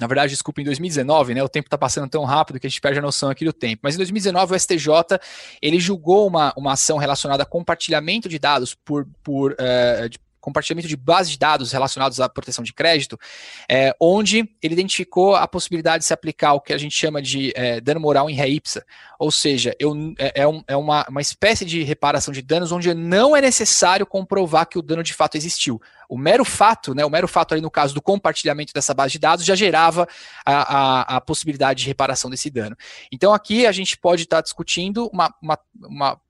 na 0.00 0.08
verdade, 0.08 0.32
desculpa, 0.32 0.60
em 0.60 0.64
2019, 0.64 1.34
né? 1.34 1.40
O 1.44 1.48
tempo 1.48 1.68
está 1.68 1.78
passando 1.78 2.10
tão 2.10 2.24
rápido 2.24 2.58
que 2.58 2.66
a 2.66 2.68
gente 2.68 2.80
perde 2.80 2.98
a 2.98 3.02
noção 3.02 3.30
aqui 3.30 3.44
do 3.44 3.52
tempo. 3.52 3.82
Mas 3.84 3.94
em 3.94 3.98
2019, 3.98 4.56
o 4.56 4.58
STJ 4.58 5.20
ele 5.62 5.78
julgou 5.78 6.26
uma, 6.26 6.52
uma 6.56 6.72
ação 6.72 6.98
relacionada 6.98 7.44
a 7.44 7.46
compartilhamento 7.46 8.28
de 8.28 8.40
dados 8.40 8.74
por, 8.74 9.06
por 9.22 9.52
uh, 9.52 10.08
de 10.08 10.18
compartilhamento 10.44 10.86
de 10.86 10.96
bases 10.96 11.32
de 11.32 11.38
dados 11.38 11.72
relacionados 11.72 12.20
à 12.20 12.28
proteção 12.28 12.62
de 12.62 12.74
crédito, 12.74 13.18
é, 13.66 13.96
onde 13.98 14.46
ele 14.62 14.74
identificou 14.74 15.34
a 15.34 15.48
possibilidade 15.48 16.00
de 16.00 16.04
se 16.04 16.12
aplicar 16.12 16.52
o 16.52 16.60
que 16.60 16.74
a 16.74 16.78
gente 16.78 16.94
chama 16.94 17.22
de 17.22 17.50
é, 17.56 17.80
dano 17.80 17.98
moral 17.98 18.28
em 18.28 18.34
ré 18.34 18.46
ipsa, 18.48 18.84
ou 19.18 19.30
seja, 19.30 19.74
eu, 19.78 19.94
é, 20.18 20.42
é, 20.42 20.46
um, 20.46 20.62
é 20.68 20.76
uma, 20.76 21.06
uma 21.08 21.20
espécie 21.20 21.64
de 21.64 21.82
reparação 21.82 22.32
de 22.32 22.42
danos 22.42 22.72
onde 22.72 22.92
não 22.92 23.34
é 23.34 23.40
necessário 23.40 24.04
comprovar 24.04 24.66
que 24.66 24.78
o 24.78 24.82
dano 24.82 25.02
de 25.02 25.14
fato 25.14 25.36
existiu. 25.36 25.80
O 26.08 26.18
mero 26.18 26.44
fato, 26.44 26.94
né, 26.94 27.04
o 27.04 27.10
mero 27.10 27.26
fato 27.26 27.52
ali 27.52 27.62
no 27.62 27.70
caso 27.70 27.94
do 27.94 28.02
compartilhamento 28.02 28.74
dessa 28.74 28.92
base 28.92 29.12
de 29.12 29.18
dados 29.18 29.44
já 29.46 29.54
gerava 29.54 30.06
a, 30.44 30.52
a, 30.52 31.16
a 31.16 31.20
possibilidade 31.22 31.82
de 31.82 31.88
reparação 31.88 32.28
desse 32.30 32.50
dano. 32.50 32.76
Então 33.10 33.32
aqui 33.32 33.66
a 33.66 33.72
gente 33.72 33.96
pode 33.96 34.24
estar 34.24 34.36
tá 34.36 34.42
discutindo 34.42 35.08
uma, 35.10 35.34
uma, 35.40 35.58
uma 35.80 36.20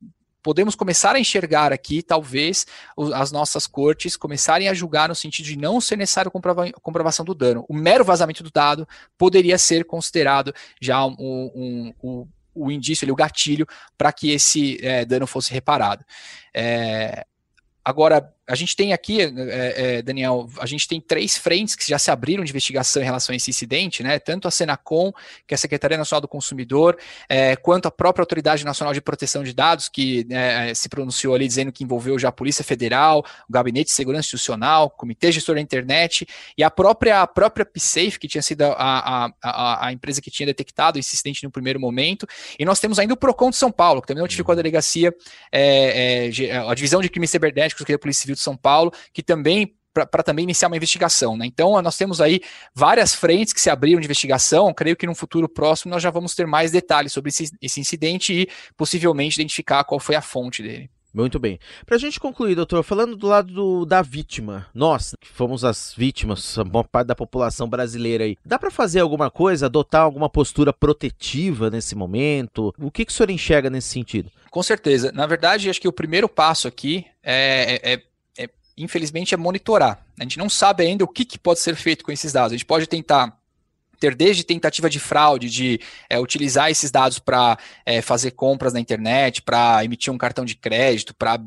podemos 0.44 0.74
começar 0.74 1.16
a 1.16 1.18
enxergar 1.18 1.72
aqui, 1.72 2.02
talvez, 2.02 2.66
as 3.14 3.32
nossas 3.32 3.66
cortes 3.66 4.14
começarem 4.14 4.68
a 4.68 4.74
julgar 4.74 5.08
no 5.08 5.14
sentido 5.14 5.46
de 5.46 5.56
não 5.56 5.80
ser 5.80 5.96
necessário 5.96 6.30
comprova 6.30 6.70
comprovação 6.82 7.24
do 7.24 7.34
dano. 7.34 7.64
O 7.66 7.74
mero 7.74 8.04
vazamento 8.04 8.42
do 8.42 8.50
dado 8.50 8.86
poderia 9.16 9.56
ser 9.56 9.86
considerado 9.86 10.54
já 10.78 11.02
um, 11.06 11.16
um, 11.18 11.94
um, 12.04 12.28
o 12.54 12.70
indício, 12.70 13.10
o 13.10 13.16
gatilho, 13.16 13.66
para 13.96 14.12
que 14.12 14.32
esse 14.32 14.78
é, 14.84 15.06
dano 15.06 15.26
fosse 15.26 15.50
reparado. 15.50 16.04
É, 16.54 17.24
agora, 17.82 18.30
a 18.46 18.54
gente 18.54 18.76
tem 18.76 18.92
aqui, 18.92 19.22
é, 19.22 19.28
é, 19.98 20.02
Daniel, 20.02 20.48
a 20.58 20.66
gente 20.66 20.86
tem 20.86 21.00
três 21.00 21.36
frentes 21.36 21.74
que 21.74 21.88
já 21.88 21.98
se 21.98 22.10
abriram 22.10 22.44
de 22.44 22.50
investigação 22.50 23.00
em 23.00 23.04
relação 23.04 23.32
a 23.32 23.36
esse 23.36 23.48
incidente, 23.50 24.02
né? 24.02 24.18
Tanto 24.18 24.46
a 24.46 24.50
Senacom, 24.50 25.12
que 25.46 25.54
é 25.54 25.56
a 25.56 25.58
Secretaria 25.58 25.96
Nacional 25.96 26.20
do 26.20 26.28
Consumidor, 26.28 26.98
é, 27.28 27.56
quanto 27.56 27.86
a 27.86 27.90
própria 27.90 28.22
Autoridade 28.22 28.64
Nacional 28.64 28.92
de 28.92 29.00
Proteção 29.00 29.42
de 29.42 29.54
Dados, 29.54 29.88
que 29.88 30.26
né, 30.28 30.74
se 30.74 30.90
pronunciou 30.90 31.34
ali 31.34 31.48
dizendo 31.48 31.72
que 31.72 31.82
envolveu 31.82 32.18
já 32.18 32.28
a 32.28 32.32
Polícia 32.32 32.62
Federal, 32.62 33.24
o 33.48 33.52
Gabinete 33.52 33.86
de 33.86 33.92
Segurança 33.92 34.26
Institucional, 34.26 34.86
o 34.86 34.90
Comitê 34.90 35.32
Gestor 35.32 35.54
da 35.54 35.60
Internet 35.60 36.26
e 36.56 36.62
a 36.62 36.70
própria, 36.70 37.22
a 37.22 37.26
própria 37.26 37.64
PSAFE, 37.64 38.18
que 38.18 38.28
tinha 38.28 38.42
sido 38.42 38.62
a, 38.62 39.32
a, 39.42 39.86
a, 39.86 39.92
empresa 39.92 40.20
que 40.20 40.30
tinha 40.30 40.46
detectado 40.46 40.98
esse 40.98 41.14
incidente 41.14 41.42
no 41.44 41.50
primeiro 41.50 41.80
momento. 41.80 42.26
E 42.58 42.64
nós 42.64 42.78
temos 42.78 42.98
ainda 42.98 43.14
o 43.14 43.16
PROCON 43.16 43.48
de 43.48 43.56
São 43.56 43.72
Paulo, 43.72 44.02
que 44.02 44.08
também 44.08 44.22
notificou 44.22 44.52
a 44.52 44.56
delegacia, 44.56 45.14
é, 45.50 46.28
é, 46.28 46.56
a 46.58 46.74
Divisão 46.74 47.00
de 47.00 47.08
Crimes 47.08 47.30
Cibernéticos, 47.30 47.84
que 47.84 47.92
é 47.92 47.94
a 47.94 47.98
Polícia 47.98 48.22
Civil 48.22 48.33
de 48.34 48.40
São 48.40 48.56
Paulo, 48.56 48.92
que 49.12 49.22
também 49.22 49.74
para 49.94 50.24
também 50.24 50.42
iniciar 50.42 50.66
uma 50.66 50.76
investigação. 50.76 51.36
Né? 51.36 51.46
Então, 51.46 51.80
nós 51.80 51.96
temos 51.96 52.20
aí 52.20 52.40
várias 52.74 53.14
frentes 53.14 53.52
que 53.52 53.60
se 53.60 53.70
abriram 53.70 54.00
de 54.00 54.06
investigação. 54.06 54.74
Creio 54.74 54.96
que 54.96 55.06
no 55.06 55.14
futuro 55.14 55.48
próximo 55.48 55.92
nós 55.92 56.02
já 56.02 56.10
vamos 56.10 56.34
ter 56.34 56.46
mais 56.46 56.72
detalhes 56.72 57.12
sobre 57.12 57.28
esse, 57.28 57.50
esse 57.62 57.80
incidente 57.80 58.32
e 58.32 58.48
possivelmente 58.76 59.40
identificar 59.40 59.84
qual 59.84 60.00
foi 60.00 60.16
a 60.16 60.20
fonte 60.20 60.64
dele. 60.64 60.90
Muito 61.14 61.38
bem. 61.38 61.60
Para 61.86 61.94
a 61.94 61.98
gente 61.98 62.18
concluir, 62.18 62.56
doutor, 62.56 62.82
falando 62.82 63.14
do 63.14 63.28
lado 63.28 63.54
do, 63.54 63.84
da 63.84 64.02
vítima, 64.02 64.66
nós 64.74 65.14
que 65.20 65.28
fomos 65.28 65.64
as 65.64 65.94
vítimas, 65.96 66.58
a 66.58 66.64
parte 66.82 67.06
da 67.06 67.14
população 67.14 67.68
brasileira 67.68 68.24
aí, 68.24 68.36
dá 68.44 68.58
para 68.58 68.68
fazer 68.68 68.98
alguma 68.98 69.30
coisa, 69.30 69.66
adotar 69.66 70.02
alguma 70.02 70.28
postura 70.28 70.72
protetiva 70.72 71.70
nesse 71.70 71.94
momento? 71.94 72.74
O 72.80 72.90
que, 72.90 73.04
que 73.04 73.12
o 73.12 73.14
senhor 73.14 73.30
enxerga 73.30 73.70
nesse 73.70 73.90
sentido? 73.90 74.28
Com 74.50 74.60
certeza. 74.60 75.12
Na 75.12 75.24
verdade, 75.24 75.70
acho 75.70 75.80
que 75.80 75.86
o 75.86 75.92
primeiro 75.92 76.28
passo 76.28 76.66
aqui 76.66 77.06
é, 77.22 77.78
é, 77.80 77.92
é 77.92 78.02
infelizmente, 78.76 79.34
é 79.34 79.36
monitorar. 79.36 80.04
A 80.18 80.22
gente 80.22 80.38
não 80.38 80.48
sabe 80.48 80.84
ainda 80.84 81.04
o 81.04 81.08
que, 81.08 81.24
que 81.24 81.38
pode 81.38 81.60
ser 81.60 81.76
feito 81.76 82.04
com 82.04 82.12
esses 82.12 82.32
dados. 82.32 82.52
A 82.52 82.56
gente 82.56 82.66
pode 82.66 82.86
tentar 82.86 83.36
ter 84.04 84.14
desde 84.14 84.44
tentativa 84.44 84.90
de 84.90 85.00
fraude, 85.00 85.48
de 85.48 85.80
é, 86.10 86.20
utilizar 86.20 86.70
esses 86.70 86.90
dados 86.90 87.18
para 87.18 87.56
é, 87.86 88.02
fazer 88.02 88.32
compras 88.32 88.74
na 88.74 88.80
internet, 88.80 89.40
para 89.40 89.82
emitir 89.82 90.12
um 90.12 90.18
cartão 90.18 90.44
de 90.44 90.54
crédito, 90.54 91.14
para 91.14 91.40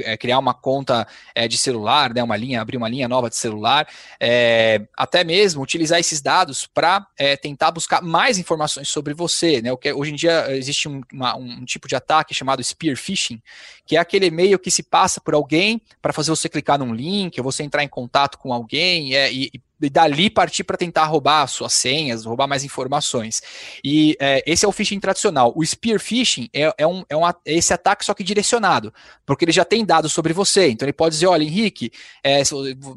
é, 0.00 0.16
criar 0.16 0.38
uma 0.38 0.52
conta 0.52 1.06
é, 1.34 1.48
de 1.48 1.56
celular, 1.56 2.12
né, 2.12 2.22
uma 2.22 2.36
linha, 2.36 2.60
abrir 2.60 2.76
uma 2.76 2.88
linha 2.88 3.08
nova 3.08 3.30
de 3.30 3.36
celular, 3.36 3.88
é, 4.20 4.82
até 4.94 5.24
mesmo 5.24 5.62
utilizar 5.62 5.98
esses 5.98 6.20
dados 6.20 6.66
para 6.66 7.06
é, 7.18 7.36
tentar 7.36 7.70
buscar 7.70 8.02
mais 8.02 8.38
informações 8.38 8.88
sobre 8.88 9.14
você. 9.14 9.62
Né, 9.62 9.72
o 9.72 9.78
que 9.78 9.90
hoje 9.90 10.12
em 10.12 10.16
dia 10.16 10.54
existe 10.54 10.88
um, 10.88 11.00
uma, 11.10 11.36
um 11.36 11.64
tipo 11.64 11.88
de 11.88 11.96
ataque 11.96 12.34
chamado 12.34 12.62
spear 12.62 12.96
phishing, 12.96 13.40
que 13.86 13.96
é 13.96 13.98
aquele 13.98 14.26
e-mail 14.26 14.58
que 14.58 14.70
se 14.70 14.82
passa 14.82 15.20
por 15.22 15.32
alguém 15.32 15.80
para 16.02 16.12
fazer 16.12 16.30
você 16.30 16.50
clicar 16.50 16.78
num 16.78 16.92
link, 16.92 17.38
ou 17.38 17.44
você 17.44 17.62
entrar 17.62 17.82
em 17.82 17.88
contato 17.88 18.36
com 18.36 18.52
alguém 18.52 19.14
e, 19.14 19.50
e 19.54 19.67
e 19.80 19.88
dali 19.88 20.28
partir 20.28 20.64
para 20.64 20.76
tentar 20.76 21.04
roubar 21.04 21.46
suas 21.46 21.72
senhas, 21.72 22.24
roubar 22.24 22.46
mais 22.46 22.64
informações. 22.64 23.40
E 23.84 24.16
é, 24.20 24.42
esse 24.46 24.64
é 24.64 24.68
o 24.68 24.72
phishing 24.72 24.98
tradicional. 24.98 25.52
O 25.54 25.64
spear 25.64 26.00
phishing 26.00 26.48
é, 26.52 26.72
é, 26.76 26.86
um, 26.86 27.04
é, 27.08 27.16
um, 27.16 27.26
é 27.26 27.34
esse 27.46 27.72
ataque 27.72 28.04
só 28.04 28.14
que 28.14 28.24
direcionado, 28.24 28.92
porque 29.24 29.44
ele 29.44 29.52
já 29.52 29.64
tem 29.64 29.84
dados 29.84 30.12
sobre 30.12 30.32
você. 30.32 30.68
Então 30.68 30.86
ele 30.86 30.92
pode 30.92 31.14
dizer, 31.14 31.26
olha, 31.26 31.44
Henrique, 31.44 31.92
é, 32.22 32.42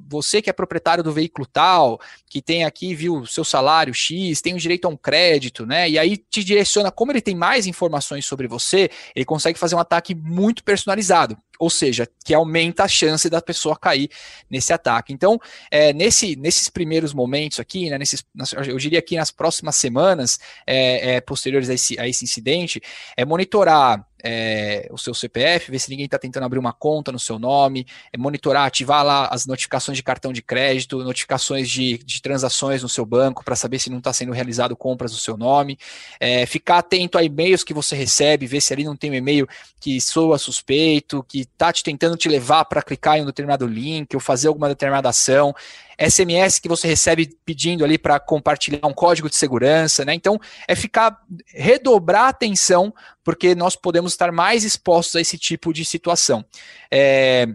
você 0.08 0.42
que 0.42 0.50
é 0.50 0.54
proprietário 0.54 1.04
do 1.04 1.14
veículo 1.14 1.46
tal, 1.46 2.00
que 2.30 2.42
tem 2.42 2.64
aqui, 2.64 2.96
viu, 2.96 3.26
seu 3.26 3.44
salário 3.44 3.94
X, 3.94 4.42
tem 4.42 4.54
o 4.54 4.60
direito 4.60 4.86
a 4.86 4.90
um 4.90 4.98
crédito, 4.98 5.66
né? 5.66 5.90
E 5.90 6.00
aí 6.00 6.18
te 6.18 6.44
direciona, 6.44 6.92
como 6.92 7.12
ele 7.12 7.22
tem 7.22 7.36
mais 7.36 7.68
informações 7.68 8.26
sobre 8.26 8.48
você, 8.48 8.90
ele 9.16 9.26
consegue 9.26 9.60
fazer 9.60 9.76
um 9.76 9.80
ataque 9.80 10.16
muito 10.16 10.64
personalizado 10.64 11.38
ou 11.62 11.70
seja, 11.70 12.10
que 12.26 12.34
aumenta 12.34 12.86
a 12.86 12.88
chance 12.88 13.30
da 13.30 13.40
pessoa 13.40 13.78
cair 13.78 14.10
nesse 14.50 14.74
ataque. 14.74 15.14
Então, 15.14 15.40
é, 15.70 15.94
nesse, 15.94 16.36
nesses 16.36 16.70
primeiros 16.70 17.14
momentos 17.14 17.60
aqui, 17.60 17.88
né, 17.88 18.00
nesses, 18.00 18.26
eu 18.68 18.78
diria 18.78 19.00
que 19.00 19.16
nas 19.16 19.30
próximas 19.30 19.76
semanas 19.76 20.40
é, 20.66 21.18
é, 21.18 21.22
posteriores 21.22 21.70
a 21.70 21.76
esse, 21.76 22.00
a 22.00 22.08
esse 22.08 22.24
incidente, 22.24 22.82
é 23.16 23.24
monitorar 23.24 24.04
é, 24.24 24.88
o 24.92 24.98
seu 24.98 25.14
CPF, 25.14 25.72
ver 25.72 25.80
se 25.80 25.90
ninguém 25.90 26.06
está 26.06 26.18
tentando 26.18 26.44
abrir 26.44 26.60
uma 26.60 26.74
conta 26.74 27.12
no 27.12 27.20
seu 27.20 27.40
nome, 27.40 27.86
é 28.12 28.18
monitorar, 28.18 28.66
ativar 28.66 29.06
lá 29.06 29.28
as 29.28 29.46
notificações 29.46 29.98
de 29.98 30.04
cartão 30.04 30.32
de 30.32 30.42
crédito, 30.42 31.04
notificações 31.04 31.70
de, 31.70 31.98
de 32.00 32.22
transações 32.22 32.84
no 32.84 32.90
seu 32.90 33.06
banco 33.06 33.44
para 33.44 33.56
saber 33.56 33.80
se 33.80 33.90
não 33.90 33.98
está 33.98 34.14
sendo 34.14 34.32
realizado 34.32 34.76
compras 34.76 35.12
no 35.12 35.18
seu 35.18 35.38
nome, 35.38 35.78
é, 36.20 36.46
ficar 36.46 36.80
atento 36.80 37.18
a 37.18 37.24
e-mails 37.24 37.64
que 37.64 37.74
você 37.74 37.96
recebe, 37.96 38.48
ver 38.48 38.62
se 38.62 38.74
ali 38.74 38.84
não 38.84 38.96
tem 38.96 39.12
um 39.12 39.16
e-mail 39.16 39.48
que 39.80 40.00
soa 40.00 40.38
suspeito, 40.38 41.24
que 41.28 41.42
está 41.42 41.74
te 41.74 41.84
tentando 41.84 42.16
te 42.16 42.30
levar 42.30 42.66
para 42.66 42.82
clicar 42.82 43.18
em 43.18 43.24
um 43.24 43.26
determinado 43.26 43.66
link 43.66 44.14
ou 44.14 44.20
fazer 44.20 44.48
alguma 44.48 44.70
determinada 44.70 45.10
ação. 45.10 45.54
SMS 46.10 46.60
que 46.60 46.68
você 46.68 46.88
recebe 46.88 47.38
pedindo 47.46 47.84
ali 47.84 47.98
para 47.98 48.20
compartilhar 48.20 48.86
um 48.88 48.94
código 48.94 49.30
de 49.30 49.36
segurança, 49.36 50.04
né? 50.04 50.14
Então, 50.14 50.40
é 50.68 50.76
ficar, 50.76 51.18
redobrar 51.48 52.24
a 52.24 52.30
atenção, 52.30 52.94
porque 53.24 53.54
nós 53.56 53.76
podemos 53.76 54.14
estar 54.14 54.32
mais 54.32 54.64
expostos 54.64 55.16
a 55.16 55.22
esse 55.22 55.38
tipo 55.38 55.74
de 55.74 55.86
situação. 55.86 56.46
É, 56.90 57.48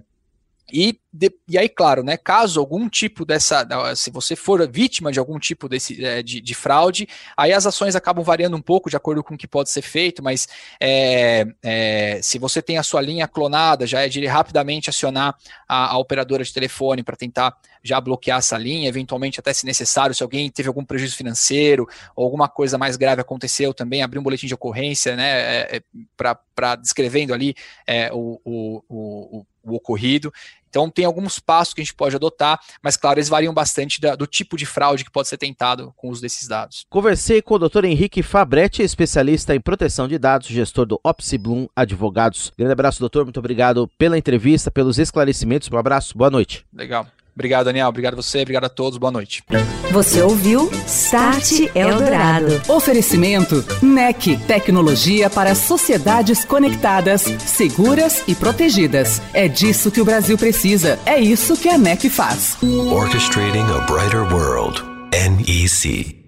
e, 0.73 0.99
de, 1.13 1.33
e 1.49 1.57
aí, 1.57 1.69
claro, 1.69 2.03
né, 2.03 2.17
caso 2.17 2.59
algum 2.59 2.89
tipo 2.89 3.25
dessa, 3.25 3.67
se 3.95 4.11
você 4.11 4.35
for 4.35 4.69
vítima 4.69 5.13
de 5.13 5.19
algum 5.19 5.39
tipo 5.39 5.69
desse, 5.69 6.05
é, 6.05 6.23
de, 6.23 6.41
de, 6.41 6.55
fraude, 6.55 7.09
aí 7.37 7.53
as 7.53 7.67
ações 7.67 7.95
acabam 7.95 8.25
variando 8.25 8.57
um 8.57 8.61
pouco 8.61 8.91
de 8.91 8.97
acordo 8.97 9.23
com 9.23 9.35
o 9.35 9.39
que 9.39 9.47
pode 9.47 9.71
ser 9.71 9.83
feito, 9.83 10.23
mas 10.23 10.49
é, 10.81 11.47
é, 11.63 12.21
se 12.21 12.39
você 12.39 12.61
tem 12.61 12.79
a 12.79 12.83
sua 12.83 13.01
linha 13.01 13.29
clonada, 13.29 13.87
já 13.87 14.01
é 14.01 14.09
de 14.09 14.27
rapidamente 14.27 14.91
acionar 14.91 15.37
a, 15.69 15.93
a 15.93 15.99
operadora 15.99 16.43
de 16.43 16.53
telefone 16.53 17.05
para 17.05 17.17
tentar 17.17 17.57
já 17.83 18.01
bloquear 18.01 18.39
essa 18.39 18.59
linha, 18.59 18.89
eventualmente 18.89 19.39
até 19.39 19.53
se 19.53 19.65
necessário, 19.65 20.15
se 20.15 20.23
alguém 20.23 20.51
teve 20.51 20.67
algum 20.67 20.85
prejuízo 20.85 21.17
financeiro 21.17 21.87
ou 22.17 22.25
alguma 22.25 22.49
coisa 22.49 22.77
mais 22.77 22.97
grave 22.97 23.21
aconteceu, 23.21 23.73
também 23.73 24.03
abrir 24.03 24.19
um 24.19 24.23
boletim 24.23 24.49
de 24.49 24.55
ocorrência, 24.55 25.15
né, 25.15 25.61
é, 25.61 25.77
é, 25.77 25.83
para 26.17 26.75
descrevendo 26.75 27.33
ali 27.33 27.55
é, 27.87 28.11
o, 28.13 28.41
o, 28.45 28.83
o 28.89 29.47
o 29.73 29.75
ocorrido. 29.75 30.33
Então, 30.69 30.91
tem 30.91 31.05
alguns 31.07 31.39
passos 31.39 31.73
que 31.73 31.81
a 31.81 31.85
gente 31.85 31.95
pode 31.95 32.15
adotar, 32.17 32.61
mas, 32.83 32.97
claro, 32.97 33.19
eles 33.19 33.31
variam 33.31 33.55
bastante 33.55 33.99
da, 34.01 34.15
do 34.15 34.27
tipo 34.27 34.57
de 34.59 34.67
fraude 34.67 35.05
que 35.05 35.11
pode 35.11 35.27
ser 35.27 35.39
tentado 35.39 35.93
com 35.97 36.09
o 36.09 36.11
uso 36.11 36.21
desses 36.21 36.47
dados. 36.47 36.85
Conversei 36.91 37.41
com 37.41 37.55
o 37.55 37.59
Dr. 37.59 37.87
Henrique 37.87 38.23
Fabretti, 38.23 38.83
especialista 38.83 39.55
em 39.55 39.61
proteção 39.61 40.07
de 40.07 40.19
dados, 40.19 40.49
gestor 40.49 40.85
do 40.85 41.01
Opsiblum 41.03 41.67
Advogados. 41.75 42.53
Grande 42.59 42.73
abraço, 42.73 43.01
doutor. 43.01 43.25
Muito 43.25 43.39
obrigado 43.39 43.89
pela 43.97 44.19
entrevista, 44.19 44.71
pelos 44.71 44.99
esclarecimentos. 44.99 45.71
Um 45.71 45.79
abraço. 45.79 46.17
Boa 46.17 46.31
noite. 46.31 46.67
Legal. 46.73 47.07
Obrigado, 47.37 47.67
Daniel. 47.67 47.89
Obrigado 47.89 48.15
a 48.15 48.17
você. 48.17 48.41
Obrigado 48.41 48.65
a 48.65 48.69
todos. 48.71 48.99
Boa 48.99 49.13
noite. 49.13 49.45
Você 49.93 50.23
ouviu 50.23 50.71
Start 50.87 51.69
Eldorado. 51.75 52.63
Oferecimento 52.67 53.63
NEC. 53.83 54.39
Tecnologia 54.47 55.29
para 55.29 55.55
sociedades 55.55 56.47
conectadas, 56.47 57.23
seguras 57.45 58.25
e 58.27 58.35
protegidas. 58.35 59.21
É 59.35 59.49
disso 59.49 59.91
que 59.91 60.01
o 60.01 60.05
Brasil 60.05 60.39
precisa. 60.39 60.99
É 61.05 61.21
isso 61.21 61.57
que 61.57 61.69
a 61.69 61.77
NEC 61.77 62.09
faz. 62.09 62.57
Orchestrating 62.63 63.67
a 63.71 63.81
Brighter 63.81 64.23
World. 64.33 64.83
NEC. 65.13 66.26